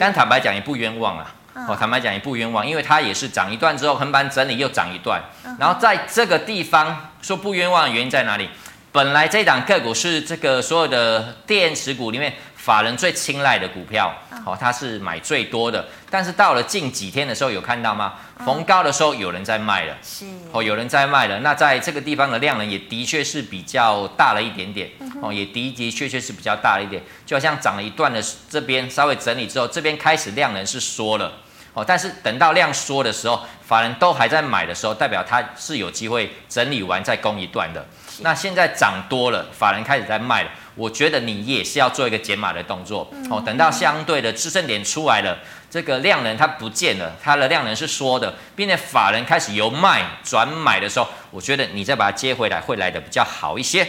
[0.00, 1.34] 但坦白讲也不冤枉啊，
[1.68, 5.22] 哦，坦白讲也不冤枉，因为它也是涨一段之后横盘整理又涨一段，
[5.58, 8.48] 然后在这个地方说不冤枉的原因在哪里？
[8.92, 14.14] 本来这一档个股是这个所有的电池股里面法人最青睐的股票，
[14.46, 18.14] 哦，它是买最多的，但是到了近几天的时候有看到吗？
[18.44, 20.24] 逢高的时候有人在卖了，是。
[20.52, 24.88] 哦，有人在卖了，那在这个地方的量能也的确是比较大了一点点。
[25.20, 31.32] 哦，也的的确确是比较大了一点，就好像涨了一段的这边稍微整理之后，这边开始量能是缩了，
[31.74, 37.84] 哦，但是等到量缩的时候，法人都还在买的时候，代表它是有机会整理完再攻一段的。
[38.20, 45.38] 那现在涨多了，法人开始在卖了，我觉得你也是要做一个减码的动作，哦，等到相对的支撑点出来了。
[45.70, 53.88] 这个量能它不见了，它的量能是缩的，并且法人开始由卖转买的时候，我觉得你再把它接回来会来的比较好一些。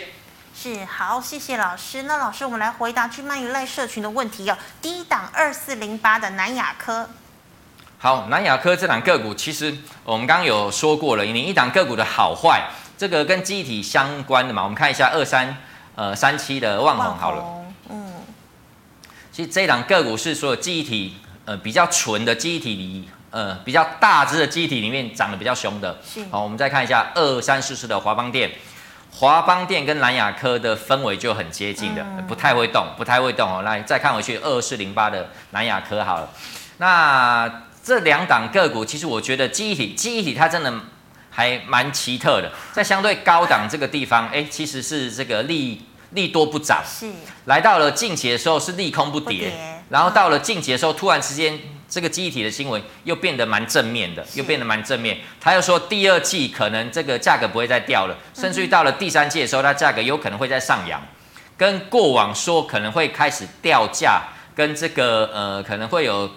[0.55, 2.03] 是，好，谢谢老师。
[2.03, 4.57] 那老师，我们来回答聚卖一类社群的问题哦。
[4.81, 7.09] 第一档二四零八的南亚科，
[7.97, 15.57] 好，南亚科这档个股其实我们刚刚有说过了，你一档个股的好坏，这个跟记忆体相关的嘛，我们看一下二三
[15.95, 17.43] 呃三七的旺宏好了，
[17.89, 18.13] 嗯，
[19.31, 21.17] 其实这档个股是所有记忆体。
[21.45, 25.99] 呃，比较纯的记忆体里，呃，比较大只的记忆体里面长得比较凶的。
[26.31, 28.49] 好，我们再看一下二三四四的华邦电，
[29.11, 33.61] 华邦电跟南亚科的氛围就很接近的，嗯、不太会动，不太会动哦。
[33.61, 36.29] 来，再看回去二四零八的南亚科好了。
[36.77, 40.73] 那这两档个股，其实我觉得记忆体，记忆体它真的
[41.33, 47.11] 还蛮奇特的，在相对高档这个地方，哎，其实是这个利利多不涨，是。
[47.45, 49.49] 来到了近期的时候是利空不跌。
[49.49, 49.55] 不
[49.89, 55.17] 然后到了近期的时候，突然之间这个记忆体的新闻又变得蛮正面的，又变得蛮正面。
[55.39, 61.01] 他又说第二季可能这个价格不会再掉了，甚至于到了第三季的时候，它价格有可能会再上扬，
[61.57, 64.23] 跟过往说可能会开始掉价，
[64.55, 66.31] 跟这个呃可能会有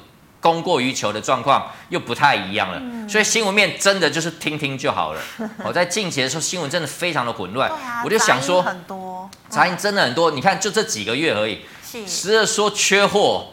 [0.46, 2.80] 供过于求的状况又不太一样了。
[3.08, 5.20] 所以新闻面真的就是听听就好了。
[5.64, 7.68] 我 在近期的时候新闻真的非常的混乱，
[8.04, 10.30] 我就想说很多杂音真的很多。
[10.30, 11.62] 你看就这几个月而已。
[12.06, 13.46] 时而说缺货，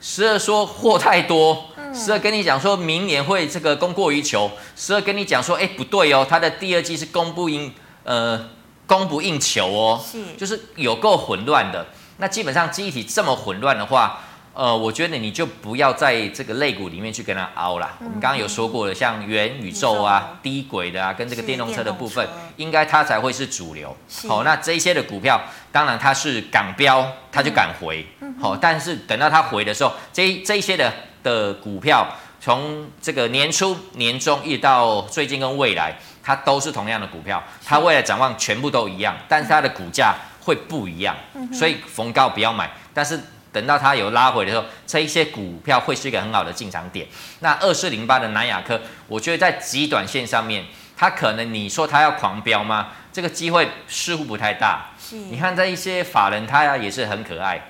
[0.00, 7.70] 时而说货太多，十二跟你讲说明年会这个供过于求，十二跟你讲说，哎，不对哦，它的第二季是供不应，
[8.04, 8.48] 呃，
[8.86, 11.88] 供不应求哦，是，就是有够混乱的。
[12.16, 14.20] 那基本上记忆体这么混乱的话。
[14.60, 17.96] 呃，我觉得你就不要在这个肋骨里面去跟它凹啦。
[18.00, 23.96] 嗯、我们刚刚有说过的，像元宇宙啊、低轨的啊，跟这个电动车的部分，应该它才会是主流。
[24.28, 25.40] 好，那这一些的股票，
[25.72, 28.04] 当然它是敢飙，它就敢回。
[28.38, 30.92] 好、嗯，但是等到它回的时候，这这一些的
[31.22, 32.06] 的股票，
[32.38, 41.16] 从这个年初、年中一直到最近跟未来，它都是同样的股票，它未来展望全部都一样，但是它的股价会不一样。
[41.50, 43.18] 所以逢高不要买，但是。
[43.52, 47.06] 等到它有拉回的时候，这一些股票会是一个很好的进场点。
[47.40, 50.64] 那二四零八的南亚科，我觉得在极短线上面，
[50.96, 52.88] 它可能你说它要狂飙吗？
[53.12, 54.90] 这个机会似乎不太大。
[55.00, 57.60] 是你看这一些法人，他也是很可爱，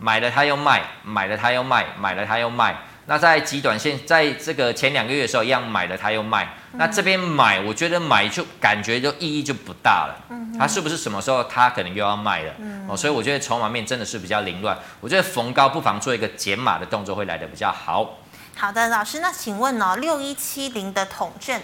[0.00, 2.74] 买了他又卖，买了他又卖，买了他又卖。
[3.08, 6.46] 那在极短线，在这个前两个月的时候，一样买了他又卖。
[6.72, 10.26] 那这边买，我觉得买就感觉就意义就不大了。
[10.28, 12.52] 嗯，它是不是什么时候它可能又要卖了？
[12.58, 14.78] 嗯，哦，所以我觉得筹码面真的是比较凌乱。
[15.00, 18.18] 我觉得逢高不妨做一个减码的动作，会来的比较好。
[18.54, 21.58] 好的，老师，那请问哦，六一七零的统正。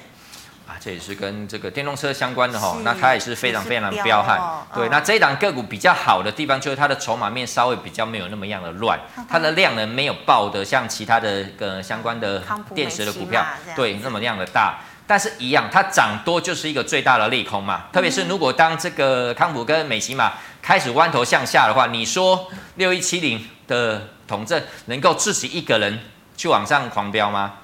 [0.66, 4.40] 啊，这也是跟这个电动车相关的哈，那它也是非常非常彪悍。
[4.74, 8.98] 对，那这一档个股比较好的地方就是它的筹码面稍微比较没有那么样的乱，
[9.29, 12.42] 它的量呢没有爆的像其他的呃相关的
[12.74, 13.44] 电池的股票，
[13.77, 14.79] 对，那么样的大。
[15.07, 17.85] 但是，一样，它涨多就是一个最大的利空嘛。
[17.92, 26.00] 特别是如果当这个康普跟美琪玛开始弯头向下的话，你说六一七零的统正能够自己一个人
[26.38, 27.57] 去往上狂飙吗？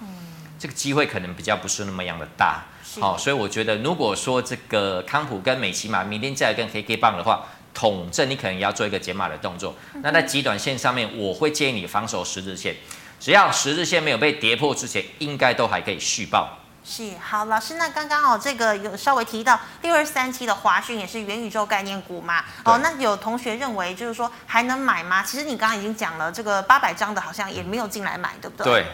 [0.58, 2.62] 这个机会可能比较不是那么样的大。
[2.98, 9.74] 好，所以我觉得，如果说这个康普跟美琪玛明天再跟 KK 棒的话，统正你可能也要做一个解码的动作。
[10.03, 12.74] 那在极短线上面，我会建议你防守十日线，
[13.20, 16.59] 只要十日线没有被跌破之前，应该都还可以续抱。
[16.92, 22.42] 是，好，老师，那刚刚哦，这个有稍微提到六二三七的华讯也是元宇宙概念股嘛？
[22.64, 25.22] 哦，那有同学认为就是说还能买吗？
[25.22, 28.83] 其实你刚刚已经讲了，这个八百张的好像也没有进来买，对不对？
[28.83, 28.87] 对。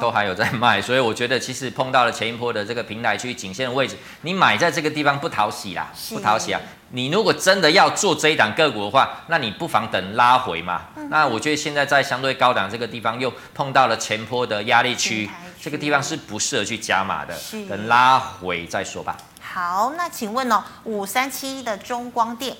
[0.00, 6.60] 都还有在卖， 所以我觉得其实碰到了前一波的这个平台区颈线的位置，你买在这个地方不讨喜啦，不讨喜啊！
[6.88, 10.82] 你如果真的要做这一档个股的话，那你不妨等拉回嘛。
[11.08, 17.36] 那我觉得现在在相对高档这个地方又碰到了前坡的压力区，这个地方是不适合去加码的，
[17.68, 19.16] 等拉回再说吧。
[19.40, 22.56] 好，那请问哦，五三七一的中光电，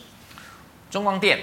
[0.91, 1.41] 中光电，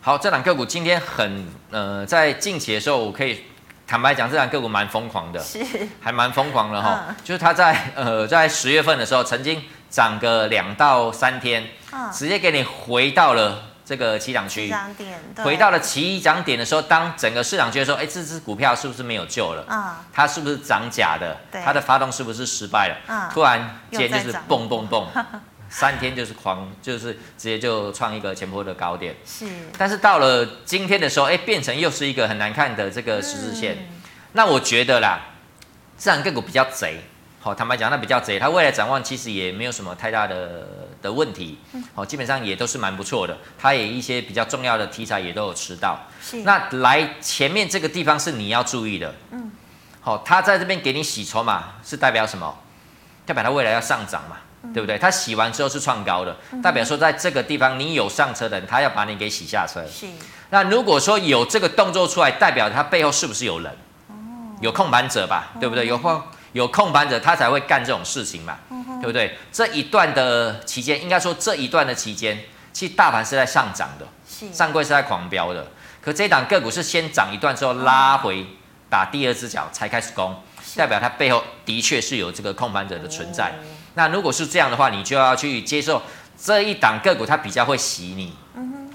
[0.00, 3.44] 好，这两个股今天很呃，在近期的时候我可以。
[3.90, 5.64] 坦白讲，这两个股蛮疯狂的，是
[5.98, 7.06] 还蛮疯狂的哈。
[7.08, 14.70] 嗯、就是它在呃在十月份的时候，曾经涨个两到三天，嗯、直接给你回到了这个起涨区。
[15.38, 19.64] 回到了起涨点的时候，当整个市场觉得说，哎，这只股票是不是没有救了？
[19.66, 21.34] 嗯、它是不是涨假的？
[21.50, 22.96] 对它的发动是不是失败了？
[23.06, 25.08] 嗯、突然间就是蹦蹦蹦，
[25.70, 29.16] 三天就是狂，就是直接就创一个前波的高点。
[29.24, 29.46] 是，
[29.78, 33.74] 但是到了今天的时候，哎，变成又是一个很难看的这个十字线。
[33.76, 34.02] 嗯、
[34.32, 35.18] 那我觉得啦，
[35.98, 37.00] 这档个股比较贼。
[37.40, 41.58] 好，坦白讲，那比较贼，它未来展望其实也没有什么太大的的问题。
[41.94, 43.36] 好，基本上也都是蛮不错的。
[43.58, 45.98] 它也一些比较重要的题材也都有吃到。
[46.22, 46.42] 是。
[46.42, 49.14] 那来前面这个地方是你要注意的。
[49.30, 49.50] 嗯。
[50.00, 52.58] 好，它在这边给你洗筹码，是代表什么？
[53.26, 54.96] 代表它未来要上涨嘛，嗯、对不对？
[54.96, 59.84] 它洗完之后是创高的，嗯、代表说在这个地方你有上车的人，他要把你给洗下车。
[59.86, 60.06] 是。
[60.50, 63.70] 那如果说有这个动作出来，代表它背后是不是有人？
[64.08, 64.14] 哦。
[64.62, 65.86] 有控盘者吧，对不对？
[65.86, 66.22] 有控。
[66.52, 69.36] 有控盘者，他才会干这种事情嘛，嗯、对不对？
[69.52, 72.38] 这一段的期间，应该说这一段的期间，
[72.72, 74.06] 其实大盘是在上涨的，
[74.52, 75.66] 上柜是在狂飙的。
[76.00, 78.46] 可这档个股是先涨一段之后拉回，
[78.88, 80.34] 打第二只脚才开始攻，
[80.74, 83.52] 代表它背后的确是有这个控盘者的存在。
[83.60, 86.00] 嗯、那如果是这样的话，你就要去接受
[86.40, 88.32] 这一档个股，它比较会洗你，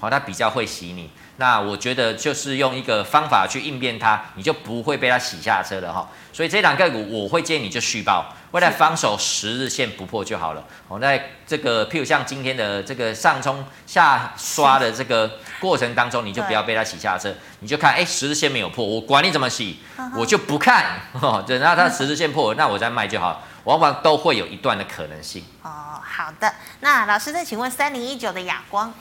[0.04, 1.10] 好，它比较会洗你。
[1.36, 6.08] 那我觉得就是用一个方法去应变它，你就不会被它洗下车了哈。
[6.32, 10.62] 所以这档个股我会建议你就续报，未来防守十日线不破就好了。
[10.86, 19.78] 我在这个譬如像今天的这个上冲下刷的这个过程当中，你就不要被它洗下车，你就看哎十日线没有破，我管你怎么洗，
[20.14, 21.00] 我就不看。
[21.46, 23.42] 等到它十日线破，那我再卖就好。
[23.64, 25.42] 往往都会有一段的可能性。
[25.62, 26.54] 哦，好的。
[26.80, 28.92] 那老师再请问三零一九的亚光，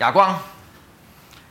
[0.00, 0.38] 亚光。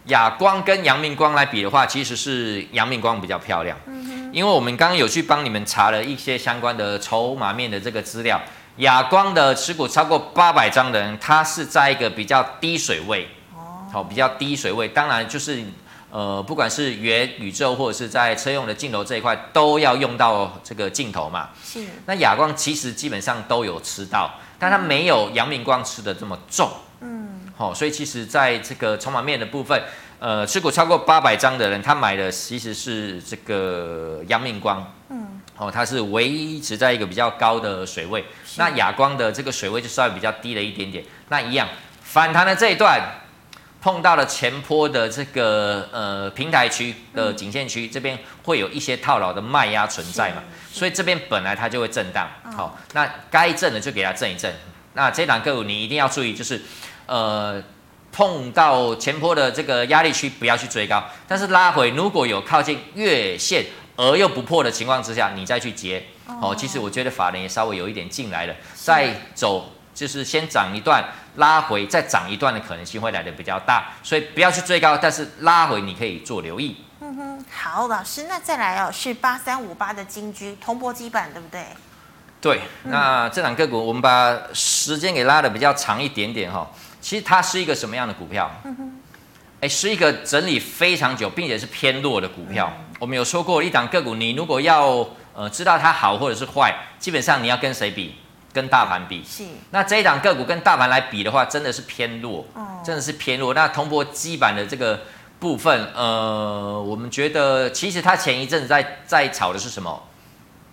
[0.05, 3.77] 亚光跟阳明光来比的话，其实是阳明光比较漂亮。
[3.85, 8.41] 嗯哼，因为我们刚刚有去帮你们查了一些相关的筹码面的这个资料，
[8.77, 13.27] 亚光的持股超过八百张的人，他是在一个比较低水位。
[13.53, 15.63] 哦，好，比较低水位，当然就是
[16.09, 21.49] 呃，不管是元宇宙或者是在车用的镜头这一块，都要用到这个镜头嘛。
[21.63, 21.85] 是。
[22.07, 26.67] 那亚光其实基本上都有吃到，但它没有阳明光吃的这么重。
[27.59, 29.83] 哦，所以其实在这个筹码面的部分，
[30.17, 38.23] 呃，持股超过八百张的人，他买的其实是这个阳明光，嗯，哦，它是维持在一个比较高的水位，
[38.55, 41.03] 那亚光的这个水位就稍微比较低了一点点。
[41.27, 41.67] 那一样
[42.01, 43.01] 反弹的这一段
[43.81, 50.41] 碰到了前坡的这个呃平台区的颈线区，嗯、这边会有一些套牢的卖压存在嘛，
[50.71, 54.49] 所以这边本来它就会震荡，好、哦，那该震的就给它震一震。
[54.99, 56.61] 那这档个股你一定要注意，就是。
[57.11, 57.59] 呃，
[58.11, 66.05] 碰到前坡的这个压力区，不要去追高，但是拉回如果有靠近月线而又不破的情况之下，你再去接。
[66.39, 71.03] 哦，其实我觉得法人也稍微有一点进来了，再走就是先涨一段，
[71.37, 76.77] 拉回再涨一段的可能性会来的比较大，所以不要去追高，但是拉回你可以做留意。
[77.01, 81.63] 嗯哼，好，老师，那再来哦，是八三五八的金居铜箔基板，对不对？
[82.41, 86.69] 对，那这档个股我们把时间给拉的比较长一点点哈。
[87.01, 88.49] 其实它是一个什么样的股票？
[89.61, 92.71] 哎，是一个整理非常久，并且是偏弱的股票。
[92.97, 98.15] 我们有说过，一档个股，你如果要呃知道它好或者是坏，基本上你要跟谁比？
[98.53, 99.21] 跟大盘比。
[99.23, 99.43] 是。
[99.71, 102.45] 那这一档个股跟大盘来比的话，真的是偏弱，
[102.83, 103.53] 真的是偏弱。
[103.53, 105.01] 那铜箔基板的这个
[105.39, 110.01] 部分，呃，我们觉得其实它前一阵子在在炒的是什么？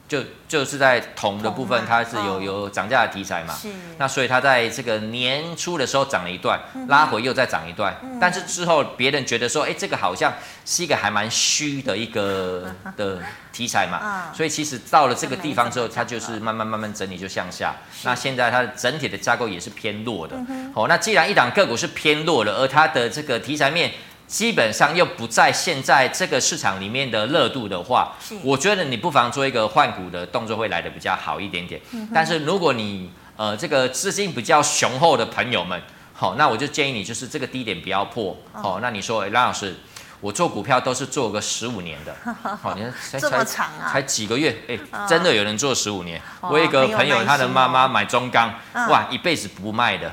[0.08, 3.52] 就就是在铜的部分，它是有有涨价的题材嘛？
[3.54, 3.68] 是。
[3.98, 10.32] 那所以它在这个年初的时候涨了一段，拉回又再涨一段，但是之后别人觉得说，哎，这个好像
[10.64, 13.20] 是一个还蛮虚的一个 的
[13.52, 14.30] 题材嘛。
[14.32, 17.74] 所以其实到了这个地方之后，它就是慢慢慢慢整理就向下。
[18.04, 20.36] 那现在它的整体的架构也是偏弱的。
[20.72, 23.90] 好，那既然一档个股是偏弱的，而它的这个题材面。
[24.26, 28.12] 基本上又不在现在这个市场里面的热度的话，
[28.42, 31.80] 我觉得你不妨做一个换股的动作会来的比较好一点点。
[31.92, 35.80] 嗯、但是如果你呃这个资金比较雄厚的朋友们，
[36.12, 38.36] 好，那我就建议你就是这个低点不要破。
[38.52, 39.76] 好、哦，那你说，哎，蓝老师，
[40.20, 42.16] 我做股票都是做个十五年的，
[42.60, 46.20] 好，你看这么长啊，才几个月，哎，真的有人做十五年。
[46.40, 50.12] 哦、我有一个朋友，他的妈妈买中钢，哦、哇，一辈子不卖的。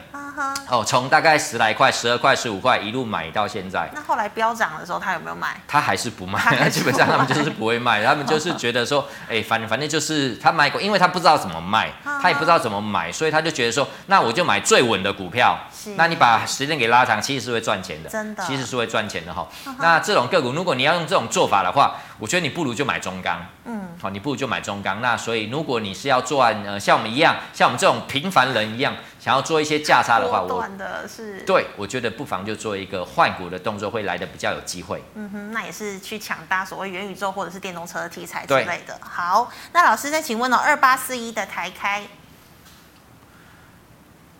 [0.69, 3.89] 哦，从大概十来块、十二块、十五块一路买到现在。
[3.93, 5.55] 那后来飙涨的时候，他有没有卖？
[5.67, 15.57] 他还是不卖，不 基本上他们就是不会卖， 他们就是觉得说，哎、欸，反正反正就是他买过，因为他不知道怎么卖，他也不知道怎么买，所以他就觉得说，那我就买最稳的股票。
[15.71, 19.45] 是那你把时间给拉长，其实是会赚钱的，真的，其实是会赚钱的哈。
[19.79, 23.45] 那这种个股，如果你要用这种做法的话，我觉得你不如就买中钢。
[23.65, 25.01] 嗯，好，你不如就买中钢。
[25.01, 28.95] 那所以如果你是要做，呃，像我们一样，像我们这种平凡人一样。
[29.19, 35.03] 想要做一些价差的话，我的是对，我觉得不妨就做一个换股的动作，会来的比较有机会。
[35.15, 38.97] 嗯哼，那也是去抢搭所谓元宇宙或者是电动车的题材之类的。
[39.01, 42.03] 好，那老师再请问哦，二八四一的台开，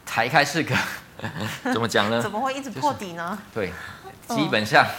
[0.06, 0.74] 台开是个
[1.74, 2.22] 怎么讲呢？
[2.22, 3.38] 怎么会一直破底呢？
[3.54, 3.72] 就是、
[4.28, 4.92] 对，基本上琳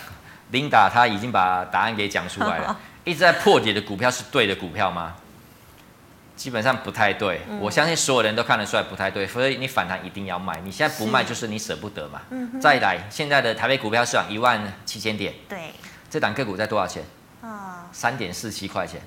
[0.68, 2.76] 达她已经把答案给讲出来了。
[3.04, 5.14] 一直在破底的股票是对的股票吗？
[6.36, 7.42] 基本上不太对。
[7.48, 10.58] 嗯、我相信所有人都看得出来不太对，所以你反弹一定要卖。
[10.64, 12.20] 你现在不卖就是你舍不得嘛。
[12.30, 15.34] 嗯、再来，现在的台北股票市场一万七千点。
[15.48, 15.72] 对。
[16.10, 17.04] 这档个股在多少钱？
[17.42, 19.00] 啊，三点四七块钱。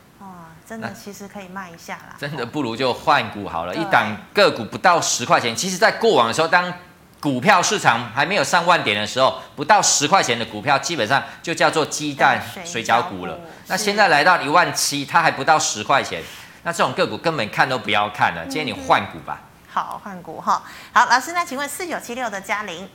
[0.68, 2.16] 真的，其实可以卖一下啦。
[2.18, 5.56] 真的不如就换股好了，一档个股不到十块钱。
[5.56, 6.74] 其实，在过往的时候，当
[7.20, 13.38] 股票市场还没有上万点的时候，不到十块钱的股票，基本上就叫做鸡蛋水饺股了。
[13.68, 16.22] 那现在来到一万七，它还不到十块钱，
[16.64, 18.44] 那这种个股根本看都不要看了。
[18.46, 19.42] 今天你换股吧。
[19.68, 20.62] 好，换股哈。
[20.94, 22.88] 好，老师，那请问四九七六的嘉玲。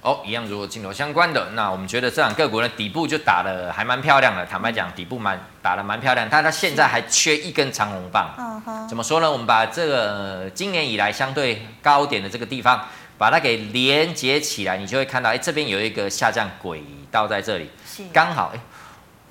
[0.00, 4.44] 哦，一样，如果镜头相关的，那我们觉得这两个股呢，底部就打的还蛮漂亮的。
[4.44, 8.34] 坦白讲，底部蛮打的蛮漂亮，但它现在还缺一根长红棒。
[8.36, 8.86] 嗯哼。
[8.86, 9.30] 怎么说呢？
[9.30, 12.86] 我们把这个、呃、今年以来相对高点的这个地方，
[13.24, 17.70] 把它给连接起来，你就会看到，哎，这边有一个下降轨道在这里，
[18.12, 18.60] 刚好，哎。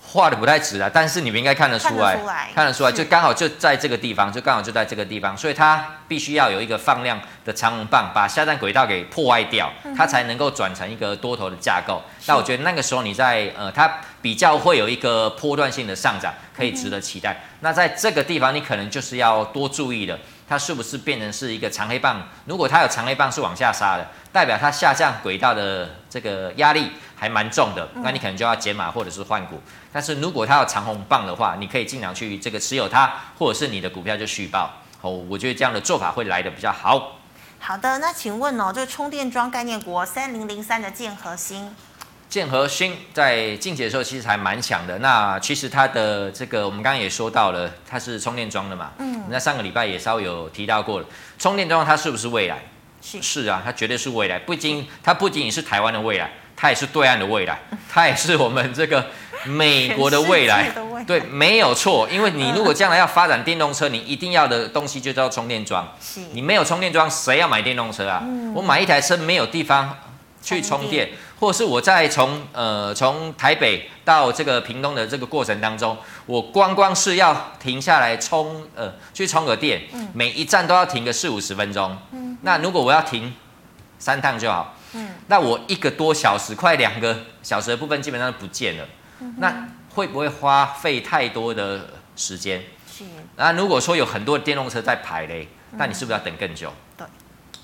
[0.05, 2.19] 画的不太直啊，但是你们应该看得出来，
[2.53, 12.03] 看得出来，就刚好就在这个地方，就刚好就在这个地方，所以它必须要有一个放量的长红棒，把下降轨道给破坏掉，它才能够转成一个多头的架构。
[12.27, 17.41] 那我觉得那个时候你在呃，它比较会有一个波段性的上涨，可以值得期待。
[17.61, 22.21] 那在这个地方，你可能就是要多注意的，它是不是变成是一个长黑棒？
[22.45, 29.61] 如果它有长黑棒是往下杀的，代表它下降轨道的这个压力还蛮重的，那你可能就要减码或者是换股。
[29.91, 34.71] 但是如果它有长红棒的话，你可以尽量去这个持有它，或者是你的股票就续报。
[35.01, 37.19] 哦，我觉得这样的做法会来的比较好。
[37.59, 41.73] 好的，那请问哦，这个充电桩概念股三零零三的建和兴，
[42.33, 44.97] 建和兴在近期的时候其实还蛮强的。
[44.97, 48.89] 那其实它的这个我们刚刚也说到了，它是充电桩的嘛。
[48.97, 49.25] 嗯。
[49.29, 51.05] 那上个礼拜也稍微有提到过了，
[51.37, 52.57] 充电桩它是不是未来？
[53.03, 54.39] 是是啊，它绝对是未来。
[54.39, 59.05] 不仅它不仅仅是台湾的未来，它也是对岸的未来，它也是我们这个。
[59.45, 60.71] 美国 的未来，
[61.05, 62.07] 对，没有错。
[62.09, 65.85] 因为你如果将来要发展电动车，你一定要的东西就叫充电桩。
[65.99, 68.23] 是你没有充电桩，谁要买电动车啊？
[68.55, 69.97] 我买一台车没有地方
[70.43, 79.81] 去充电，或是我在从呃从台北到这个屏东的这个过程当中，我光光是要停下来充呃去充个电，
[80.13, 81.97] 每一站都要停个四五十分钟。
[82.41, 83.33] 那如果我要停
[83.97, 84.75] 三趟就好，
[85.27, 88.85] 那我一个多小时，快两个小时的部分基本上都不见了。
[89.37, 89.65] 那
[89.95, 92.61] 会不会花费太多的时间？
[92.91, 93.05] 是。
[93.37, 96.73] 那如果说有很多电动车在排嘞，那你是不是要等更久？
[96.92, 96.92] 对。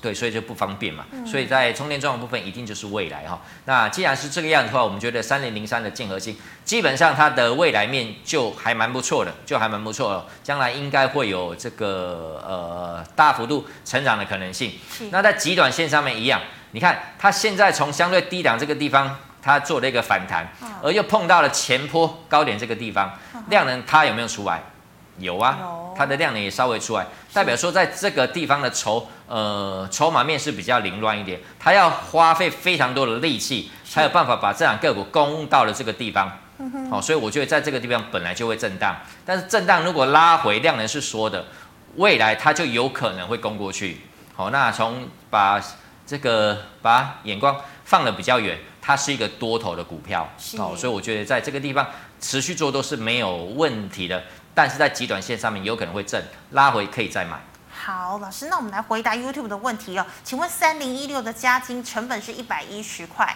[0.02, 1.06] 对，所以就不方便嘛。
[1.26, 3.41] 所以在充电桩的部分，一定就是未来哈。
[3.66, 10.26] 那既然是这个样子的话，我们觉得三零零三的建核心，基本上它的未来面就还蛮不错的，就还蛮不错了。
[10.43, 14.74] 将来应该会有这个呃大幅度成长的可能性。
[15.12, 16.41] 那在极短线上面一样，
[16.72, 19.18] 你看它现在从相对低档这个地方。
[19.41, 20.45] 它做了一个反弹，
[20.84, 24.62] 而又碰到了前坡高点这个地方，量能它有没有出来？
[25.20, 25.57] 有啊，
[25.95, 36.32] 它的量能也稍微出来，代表说在这个地方的筹呃筹码面是比较凌乱一点，它要花费非常多的力气才有办法把这两个股攻到了这个地方。
[36.89, 38.95] 好，所以我觉得在这个地方本来就会震荡，
[39.26, 41.45] 但是震荡如果拉回量能是说的，
[41.95, 44.01] 未来它就有可能会攻过去。
[44.36, 45.61] 好，那从把
[46.05, 47.55] 这个把眼光
[47.86, 48.57] 放的比较远。
[48.82, 51.86] 它是一个多头的股票，哦，所以我觉得在这个地方
[52.20, 54.24] 持续做都是没有问题的，
[54.60, 57.39] 但是在极短线上面有可能会震，拉回可以再买。
[57.72, 63.34] 好，老师，那我们来回答 YouTube 的问题哦，请问三零一六的加金成本是一百一十块，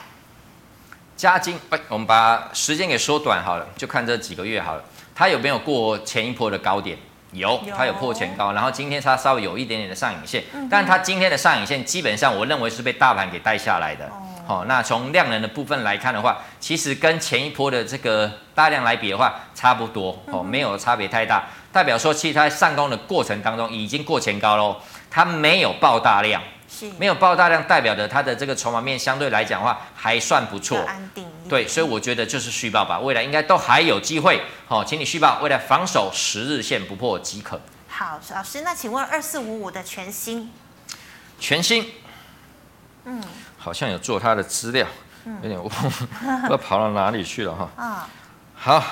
[1.15, 4.83] 加金，哎，我们把时间给缩短好了，就看这几个月好了，
[5.15, 6.97] 它有没有过前一波的高点？
[7.31, 14.05] 有，它有破前高，然后今天它稍微有一点点的上影线，嗯、但它今天的上影线基本上我认为是被大盘给带下来的。
[14.07, 21.45] 哦好，那从量能的部分来看的话，其实跟前一波的这个大量来比的话，差不多哦，没有差别太大。
[21.71, 24.77] 代表说，其实它上攻的过程当中已经过前高喽，
[25.09, 31.25] 它没有爆大量，是没有爆大量，代表的它的这个筹码面相对来讲的话还算不错，安定。
[31.47, 34.41] 对，所以我觉得就是续报吧，未来应该都还有机会。
[34.67, 37.61] 好，请你续报，未来防守十日线不破即可。
[37.87, 40.51] 好，老师，那请问二四五五的全新，
[41.39, 41.93] 全新，
[43.05, 43.23] 嗯。
[43.63, 44.85] 好像有做他的资料，
[45.41, 47.69] 有点忘， 不知道跑到哪里去了哈。
[47.77, 48.09] 啊，
[48.53, 48.83] 好，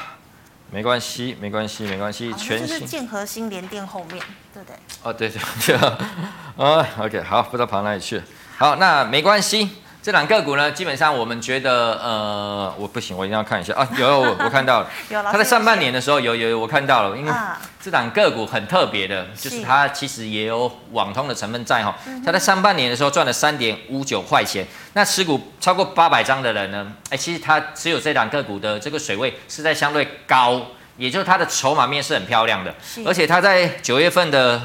[0.72, 2.34] 没关系，没关系，没关系。
[2.36, 4.76] 全是建和新联电后面，对不对？
[5.04, 5.76] 哦，对对对。
[6.56, 8.24] 啊，OK，好，不知道跑到哪里去了。
[8.58, 9.81] 好，那没关系。
[10.02, 13.74] 这档个股呢，基本上我们觉得，呃，我不行，我一定要看一下。
[13.76, 17.60] 啊，有我我看到了， 有它在上半年的时候有有有我看到了，因为啊。
[17.84, 30.62] 这档个股很特别的，就是是它其实也有网通的成分在哈，它在上半年的时候赚了三点五九块钱，那持股超过八百张的人呢，哎，其实它持有这档个股的这个水位是在相对高，
[30.98, 33.02] 也就是它的筹码面是很漂亮的，是。
[33.04, 34.62] 而且它在九月份的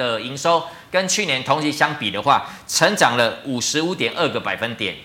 [0.00, 4.96] 的营收跟去年同期相比的话，成长了五十五点二个百分点。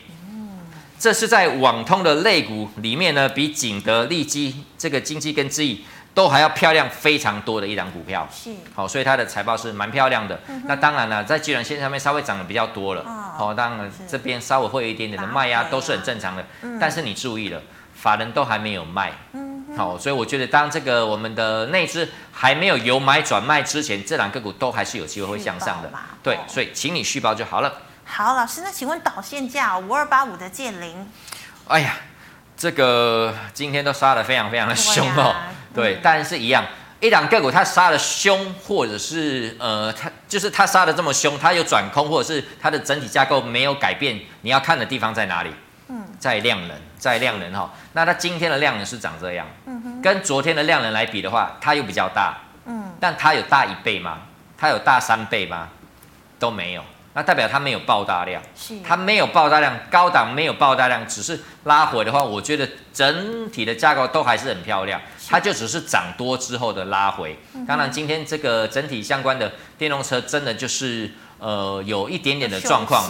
[0.97, 5.83] 这是在网通的类股里面呢，比景德、利基这个经济跟智易
[6.13, 8.25] 都还要漂亮非常多的一档股票。
[8.31, 10.39] 是好，所以它的财报是蛮漂亮的。
[10.65, 13.01] 那当然了，在居然线上面稍微涨得比较多了。
[13.01, 16.45] 哦好，当然这边稍微会有一点点的卖压，啊都是很正常的。
[16.61, 17.61] 嗯但是你注意了，
[17.93, 19.11] 法人都还没有卖。
[19.33, 19.44] 嗯
[19.75, 25.91] 哼好，所以我觉得当这个我们的内资还没有由买转卖之前，这两个股都还是有机会会向上的。
[26.23, 27.71] 对哦，所以请你续报就好了。
[28.03, 31.09] 好，老师，那请问导线价五二八五的建林
[31.67, 31.97] 哎呀，
[32.55, 35.35] 这个今天都杀的非常非常的凶哦。
[35.73, 36.63] 对 啊对，嗯但是一样，
[36.99, 45.49] 一档个股它杀的凶，或者是呃，它就是它杀的这么凶，它有转空，或者是它的整体架构没有改变，你要看的地方在哪里？
[46.15, 47.69] 嗯，在量能，在量能哈、哦。
[47.93, 49.45] 那它今天的量能是长这样，
[50.01, 54.19] 跟昨天的量能来比的话，它又比较大，嗯，但它有大一倍吗？
[54.57, 55.69] 它有大三倍吗？
[56.39, 58.41] 都没有，那代表它没有爆大量。
[58.55, 67.37] 是它没有爆大量，高档没有爆大量，只是拉回的话，我觉得整体的架构都还是很漂亮，它就只是涨多之后的拉回。
[67.67, 71.11] 当然，今天这个整体相关的电动车真的就是
[71.45, 73.03] 呃有一点点的状况。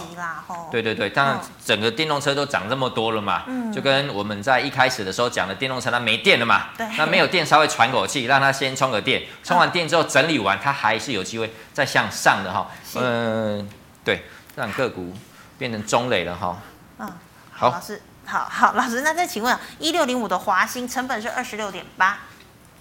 [0.69, 12.69] 对对对，当然嗯整个电动车都涨这么多了嘛，嗯就跟我们在一开始的时候讲的电动车它没电了嘛，对那没有电稍微喘口气，让它先充个电，充完电之后整理完，它还是有机会再向上的哈。
[12.85, 13.69] 是嗯，
[14.03, 14.25] 对，
[14.55, 15.13] 让个股
[15.57, 16.57] 变成中磊了哈。
[16.99, 17.09] 嗯，
[17.53, 22.19] 好老师，好好，老师，那再请问一六零五的华兴成本是二十六点八，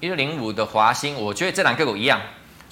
[0.01, 2.21] 一六零五的华兴，我觉得这两个股一样，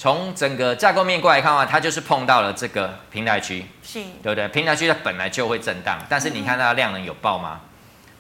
[0.03, 4.01] 从整个架构面过来看的话，它就是碰到了这个平台区，是。
[4.21, 4.49] 对不对？
[4.49, 7.61] 平台区它本来就会震荡，但是你看它的量能有爆吗？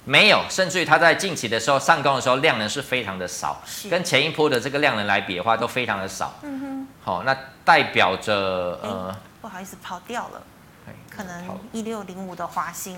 [0.05, 3.89] 没有，甚至于它在近期的时候上攻的时候量能是非常的少，是。
[3.89, 6.39] 跟前一波的这个量能来比的话都非常的少。
[6.43, 10.43] 嗯哼，好、那代表着呃，不好意思跑掉了，
[10.87, 12.97] 哎可能一六零五的华兴。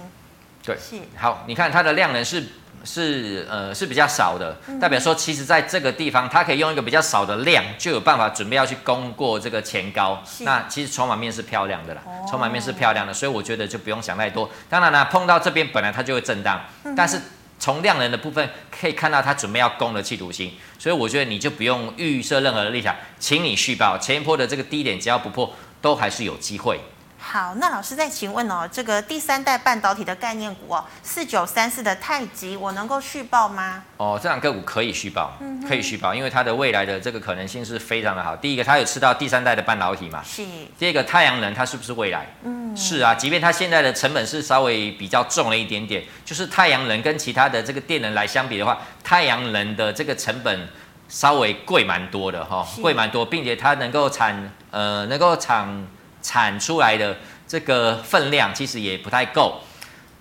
[0.63, 0.77] 对。
[0.77, 1.01] 是。
[1.17, 2.49] 好，你看它的量能是
[2.85, 10.23] 是呃是比较少的，嗯代表说其实在这个地方，它可以用一个比较少的量，就有办法准备要去攻过这个前高。
[10.41, 14.51] 那其实筹码面是漂亮的啦，哦筹码面是漂亮的，所以我觉得就不用想太多。
[14.69, 17.21] 当然啦，碰到这边本来它就会震荡，嗯但是
[17.59, 26.79] 从量能的部分可以看到它准备要攻的企图心，所以我觉得你就不用预设任何的立场，请你续报前一波的这个低点，只要不破，都还是有机会。
[27.27, 33.83] 好，那老师再请问哦，这个第三代半导体的概念股哦，四九三四的太极，我能够续报吗？
[33.97, 38.37] 哦，这两个股可以续报，嗯可以续报，因为它的未来的这个可能性是非常的好。
[38.37, 40.45] 第一个，它有吃到第三代的半导体嘛；是，
[40.79, 42.27] 第二个，太阳能它是不是未来？
[42.45, 50.69] 嗯，是啊，即便它现在的成本是稍微比较重了一点点，就是太阳能跟其他的这个电能来相比的话，太阳能的这个成本
[51.09, 55.87] 稍微贵蛮多的哈，是贵蛮多，并且它能够产呃能够产
[56.25, 57.17] 产出来的
[57.47, 59.61] 这个分量其实也不太够，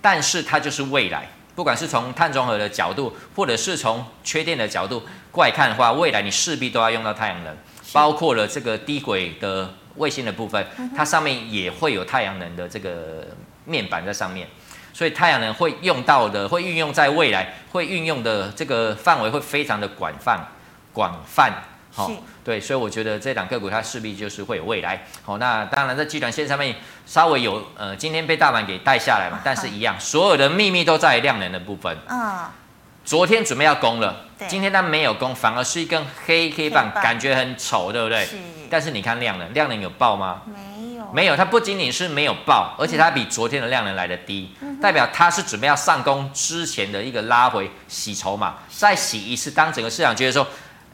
[0.02, 1.26] 但是它就是未来。
[1.56, 7.56] 不管是从碳中和的角度，或者是从缺电的角度过来看的话，未来你势必都要用到太阳能，
[7.92, 13.24] 包括了这个低轨的卫星的部分，它上面也会有太阳能的这个
[13.64, 14.48] 面板在上面，
[14.92, 20.48] 所以太阳能会用到的，会运用在未来，会运用的这个范围会非常的广泛，
[20.92, 21.52] 广泛。
[21.94, 25.06] 好、是对，所以我觉得这档个股它势必就是会有未来。
[25.22, 26.74] 好，那当然在基短线上面
[27.06, 31.96] 稍微有呃，今天被大盘给带下来嘛，但是一样，所有的秘密都在量能的部分。
[32.08, 32.46] 嗯，
[33.04, 38.24] 昨天准备要攻了对，今天它没有攻，反而是一根黑黑棒，黑棒感觉很丑，对不对？
[38.26, 38.36] 是，
[38.68, 40.42] 但是你看量能，量能有爆吗？
[40.46, 49.50] 没有，没有，它不仅仅是没有爆，而且它比昨天的量能来的低，嗯代表它是准备要上攻之前的一个拉回洗筹码，再洗一次。
[49.50, 50.46] 当整个市场觉得说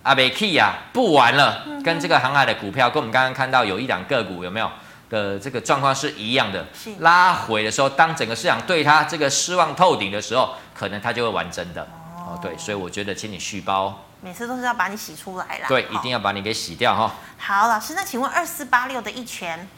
[0.02, 4.70] 啊，没 key 啊，不玩了，嗯跟这个航海的股票，跟我们刚刚看到有一两个股有没有
[5.10, 6.90] 的这个状况是一样的是。
[7.00, 11.86] 拉回的时候，当整个市场对它这个失望透顶的时候，可能它就会玩真的。
[12.16, 15.66] 哦，对，所以我觉得请你续包，每次都是要把你洗出来啦。
[15.68, 17.12] 对，好一定要把你给洗掉哈。
[17.36, 19.68] 好，老师，那请问二四八六的一拳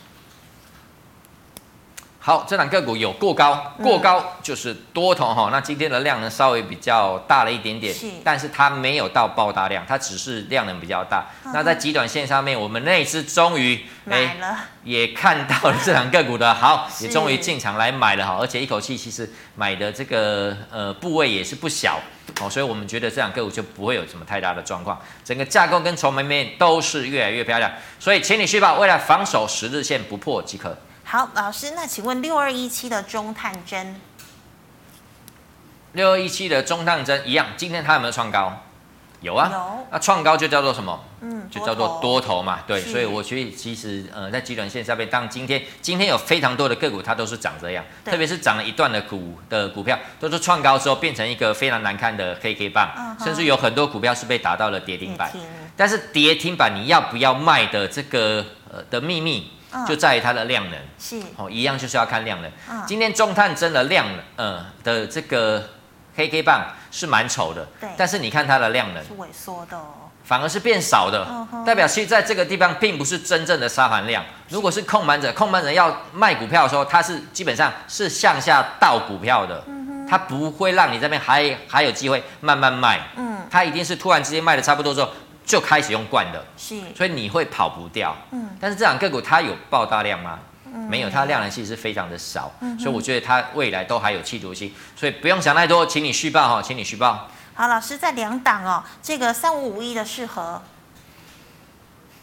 [2.24, 5.50] 好，这档个股有过高，过高就是多头哈、嗯。
[5.50, 11.26] 那今天的量呢，稍微比较大了一点点，是，但是它没有到爆大量，它只是量能比较大。
[11.44, 21.98] 嗯、那在极短线上面，我们那一次终于买了，也看到了这档个股的 好，也终于进场来买了哈，而且一口气其实买的这个呃部位也是不小
[22.40, 27.68] 哦，所以我们觉得这两个股就不会有什么太大的状况，整个架构跟筹码面都是越来越漂亮，
[27.98, 30.78] 所以请你续报，未来防守十日线不破即可。
[31.12, 34.00] 好，老师，那请问六二一七的中探针，
[35.92, 38.62] 六二一七的中探针一样，今天它有没有创高？
[39.20, 39.86] 有啊，有。
[39.90, 41.04] 那创高就叫做什么？
[41.20, 42.60] 嗯，就叫做多头嘛。
[42.66, 55.30] 对，所以我觉得其实呃，在极短线上面，当今天今天有非常多的个股，它都是涨这样，特别是涨了一段的股的股票，都是创高之后变成一个非常难看的黑 K 棒，嗯，甚至有很多股票是被打到了跌停板。
[55.76, 58.42] 但是跌停板你要不要卖的这个
[58.72, 59.50] 呃的秘密？
[59.86, 61.20] 就在于它的量能，是。
[61.36, 62.50] 哦，一样就是要看量能。
[62.70, 65.62] 嗯、今天中探针的量能，呃的这个
[66.14, 67.88] 黑 K 棒是蛮丑的，对。
[67.96, 74.24] 但是你看它的量能是萎缩的哦，反而是变少的，嗯、代表其实在这个地方并不是真正的杀盘量。
[74.48, 85.08] 如果是控盘者，控盘者要卖股票的时候，它是基本上是向下倒股票的，嗯、它不会让你这边还还有机会慢慢卖，嗯，它一定是突然之间卖的差不多之后。
[85.52, 88.16] 就开始用惯的，是，所以你会跑不掉。
[88.30, 90.38] 嗯，但是这档个股它有爆大量吗？
[90.64, 97.28] 嗯、没有，它的量能其实是非常的少，嗯，所以我觉得它未来都还有企图心，所以不用想太多，请你续报哈，请你续报。
[97.52, 100.62] 好，老师在两档哦，这个三五五一的适合。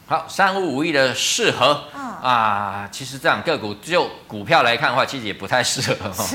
[0.10, 6.10] 好，三五五一的适合、嗯、啊，其实这样个股就股票来看的话，其实也不太适合。
[6.10, 6.26] 哈，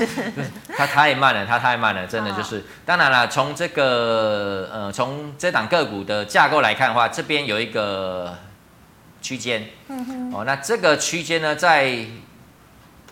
[0.77, 2.59] 它太慢了，它太慢了，真的就是。
[2.59, 8.37] 哦、当然了，从这个呃，从这档个股的架构来看的话，这边有一个
[9.21, 11.97] 区间，嗯哼，哦，那这个区间呢，在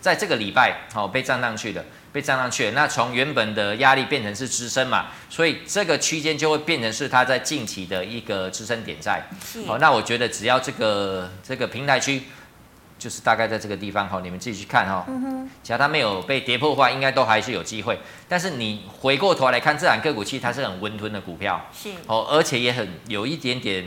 [0.00, 1.84] 在这个礼拜哦被站上去的。
[2.14, 9.20] 被站上去了，那从原本的压力变成是支撑嘛，所以这个区间就会变成是它在近期的一个支撑点在。
[9.66, 12.22] 好，那我觉得只要这个这个平台区，
[13.00, 15.04] 就是大概在这个地方哈，你们自己去看哈。
[15.08, 15.50] 嗯哼。
[15.64, 17.98] 只要它没有被跌破的话，应该都还是有机会。
[18.28, 21.60] 但是你回过头来看这档个股，其实它是很温吞的股票。
[21.76, 21.88] 是。
[22.06, 23.84] 哦，而且也很有一点点，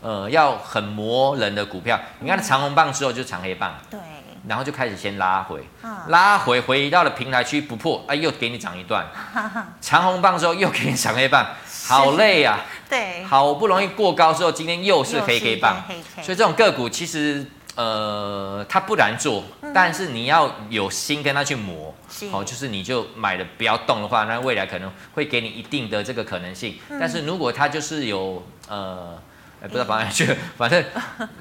[0.00, 2.00] 呃，要很磨人的股票。
[2.20, 3.76] 你看它长红棒之后就是长黑棒。
[3.90, 3.98] 对。
[4.46, 5.66] 然后就开始先拉回，
[6.08, 9.06] 拉回回到了平台区不破，哎，又给你涨一段，
[9.80, 11.46] 长红棒之后又给你涨黑棒，
[11.86, 15.82] 好累呀、啊， 对，好不容易过高之后，今天又是黑黑棒，
[16.22, 19.42] 所以这种个股其实呃它不难做，
[19.72, 21.94] 但是你要有心跟它去磨，
[22.30, 29.18] 哦，就是你就买的不要动的话，那未来可能会给你一定的这个可能性，但是如果它就是有呃。
[29.66, 30.82] 不知道放哪去， 反正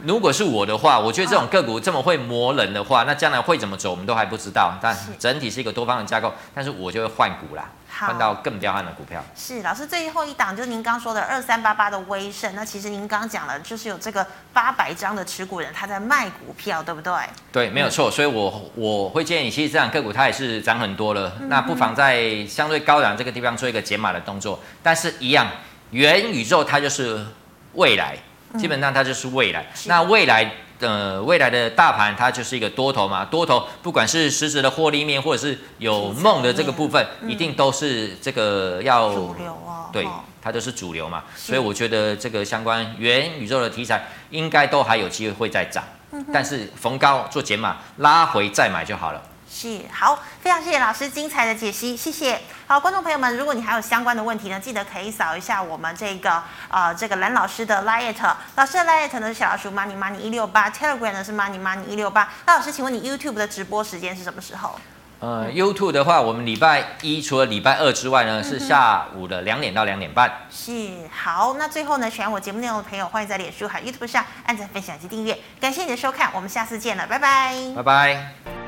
[0.04, 4.78] 如果是我的话，我觉得这种个股这么会磨人的话，那将来会怎么走，我们都还不知道。
[4.82, 9.24] 但整体是一个多方的架构，但是我就会换股啦，换到更彪悍的股票。
[9.36, 12.56] 是老师最后一档，就是您刚说的二三八八的威盛。
[12.56, 17.14] 那其实您刚讲了，就是有这个八百张的持股人他在卖股票，对不对？
[17.52, 18.10] 对，没有错。
[18.10, 24.60] 所以我我会建议你，其实这档个股它也是涨很多了，那不妨在相对高档这个地方做一个减码的动作。
[24.82, 25.48] 但是，一样，
[25.92, 27.26] 元宇宙它就是。
[27.74, 28.18] 未来
[28.58, 40.08] 基本上它就是未来，嗯、那未来呃未来的大盘它就是一个多头嘛，多头不管是实质的获利面或者是有梦的这个部分，一定都是这个要主流啊，对，
[40.42, 45.84] 它都是主流嘛，所以我觉得这个相关元宇宙的题材应该都还有机会会再涨，
[46.32, 49.22] 但是逢高做减码，拉回再买就好了。
[49.56, 52.42] 是好，非常谢谢老师精彩的解析，谢谢。
[52.66, 58.16] 好，观众朋友们，如果你还有相关的问题呢，记得可以扫一下我们这个呃这个蓝老师的 liet，
[58.56, 62.28] 老师的 liet 呢是小老鼠 money money 一六八，Telegram 呢是 money money 一六八。
[62.48, 64.80] 那老师，请问你 YouTube 的直播时间是什么时候？
[65.20, 70.30] 呃，YouTube 的话，我们礼拜一除了礼拜二之外呢，嗯、是下午的两点到两点半。
[70.50, 70.72] 是
[71.16, 75.38] 好，那最后呢，喜欢我节目内容的朋友，欢迎在脸书和 YouTube 上按赞、分享及订阅。
[75.62, 78.63] 感谢你的收看，我们下次见了，拜拜，拜拜。